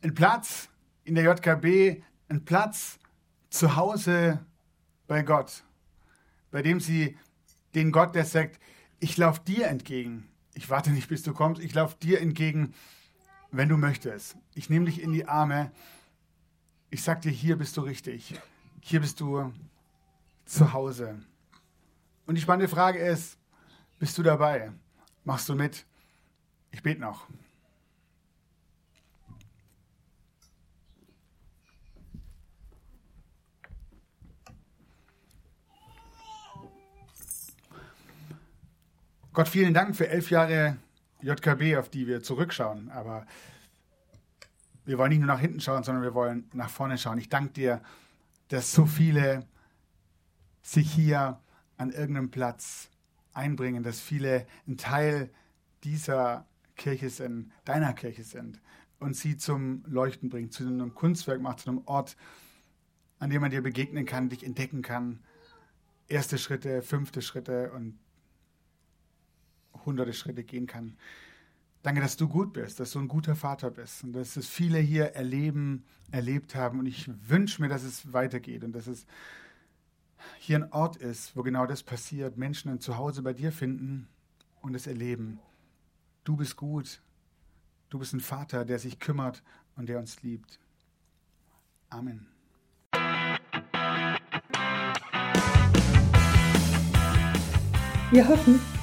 Ein 0.00 0.14
Platz 0.14 0.70
in 1.04 1.14
der 1.14 1.24
JKB, 1.24 2.02
ein 2.30 2.42
Platz 2.46 2.98
zu 3.50 3.76
Hause 3.76 4.46
bei 5.06 5.20
Gott, 5.20 5.62
bei 6.50 6.62
dem 6.62 6.80
sie 6.80 7.18
den 7.74 7.92
Gott, 7.92 8.14
der 8.14 8.24
sagt, 8.24 8.58
ich 8.98 9.18
laufe 9.18 9.42
dir 9.44 9.66
entgegen. 9.66 10.26
Ich 10.58 10.70
warte 10.70 10.90
nicht, 10.90 11.06
bis 11.06 11.22
du 11.22 11.32
kommst. 11.32 11.62
Ich 11.62 11.72
laufe 11.72 11.96
dir 12.02 12.20
entgegen, 12.20 12.74
wenn 13.52 13.68
du 13.68 13.76
möchtest. 13.76 14.36
Ich 14.56 14.68
nehme 14.68 14.86
dich 14.86 15.00
in 15.00 15.12
die 15.12 15.24
Arme. 15.24 15.70
Ich 16.90 17.04
sag 17.04 17.22
dir, 17.22 17.30
hier 17.30 17.56
bist 17.56 17.76
du 17.76 17.82
richtig. 17.82 18.34
Hier 18.80 18.98
bist 18.98 19.20
du 19.20 19.52
zu 20.46 20.72
Hause. 20.72 21.16
Und 22.26 22.34
die 22.34 22.40
spannende 22.40 22.66
Frage 22.66 22.98
ist, 22.98 23.38
bist 24.00 24.18
du 24.18 24.24
dabei? 24.24 24.72
Machst 25.22 25.48
du 25.48 25.54
mit? 25.54 25.86
Ich 26.72 26.82
bete 26.82 27.00
noch. 27.00 27.28
Gott, 39.38 39.46
vielen 39.46 39.72
Dank 39.72 39.94
für 39.94 40.08
elf 40.08 40.30
Jahre 40.30 40.78
JKB, 41.22 41.76
auf 41.76 41.88
die 41.88 42.08
wir 42.08 42.24
zurückschauen. 42.24 42.90
Aber 42.90 43.24
wir 44.84 44.98
wollen 44.98 45.10
nicht 45.10 45.20
nur 45.20 45.28
nach 45.28 45.38
hinten 45.38 45.60
schauen, 45.60 45.84
sondern 45.84 46.02
wir 46.02 46.12
wollen 46.12 46.50
nach 46.52 46.68
vorne 46.68 46.98
schauen. 46.98 47.18
Ich 47.18 47.28
danke 47.28 47.52
dir, 47.52 47.80
dass 48.48 48.72
so 48.72 48.84
viele 48.84 49.46
sich 50.60 50.90
hier 50.90 51.38
an 51.76 51.92
irgendeinem 51.92 52.32
Platz 52.32 52.90
einbringen, 53.32 53.84
dass 53.84 54.00
viele 54.00 54.44
ein 54.66 54.76
Teil 54.76 55.30
dieser 55.84 56.44
Kirche 56.74 57.08
sind, 57.08 57.52
deiner 57.64 57.92
Kirche 57.92 58.24
sind 58.24 58.60
und 58.98 59.14
sie 59.14 59.36
zum 59.36 59.84
Leuchten 59.86 60.30
bringt, 60.30 60.52
zu 60.52 60.66
einem 60.66 60.96
Kunstwerk 60.96 61.40
macht, 61.40 61.60
zu 61.60 61.70
einem 61.70 61.82
Ort, 61.84 62.16
an 63.20 63.30
dem 63.30 63.40
man 63.40 63.52
dir 63.52 63.62
begegnen 63.62 64.04
kann, 64.04 64.30
dich 64.30 64.42
entdecken 64.42 64.82
kann. 64.82 65.20
Erste 66.08 66.38
Schritte, 66.38 66.82
fünfte 66.82 67.22
Schritte 67.22 67.70
und 67.70 68.00
hunderte 69.88 70.12
Schritte 70.12 70.44
gehen 70.44 70.66
kann. 70.66 70.96
Danke, 71.82 72.00
dass 72.00 72.16
du 72.16 72.28
gut 72.28 72.52
bist, 72.52 72.80
dass 72.80 72.92
du 72.92 72.98
ein 72.98 73.08
guter 73.08 73.34
Vater 73.34 73.70
bist 73.70 74.04
und 74.04 74.12
dass 74.12 74.36
es 74.36 74.48
viele 74.48 74.78
hier 74.78 75.14
erleben, 75.14 75.84
erlebt 76.10 76.54
haben. 76.54 76.80
Und 76.80 76.86
ich 76.86 77.08
wünsche 77.28 77.62
mir, 77.62 77.68
dass 77.68 77.82
es 77.82 78.12
weitergeht 78.12 78.64
und 78.64 78.72
dass 78.72 78.86
es 78.86 79.06
hier 80.38 80.56
ein 80.56 80.72
Ort 80.72 80.96
ist, 80.96 81.36
wo 81.36 81.42
genau 81.42 81.66
das 81.66 81.82
passiert. 81.82 82.36
Menschen 82.36 82.70
ein 82.70 82.80
Zuhause 82.80 83.22
bei 83.22 83.32
dir 83.32 83.52
finden 83.52 84.08
und 84.60 84.74
es 84.74 84.86
erleben. 84.86 85.38
Du 86.24 86.36
bist 86.36 86.56
gut. 86.56 87.00
Du 87.90 87.98
bist 87.98 88.12
ein 88.12 88.20
Vater, 88.20 88.64
der 88.64 88.78
sich 88.78 88.98
kümmert 88.98 89.42
und 89.76 89.88
der 89.88 89.98
uns 89.98 90.22
liebt. 90.22 90.58
Amen. 91.88 92.26
Wir 98.10 98.26
hoffen, 98.26 98.58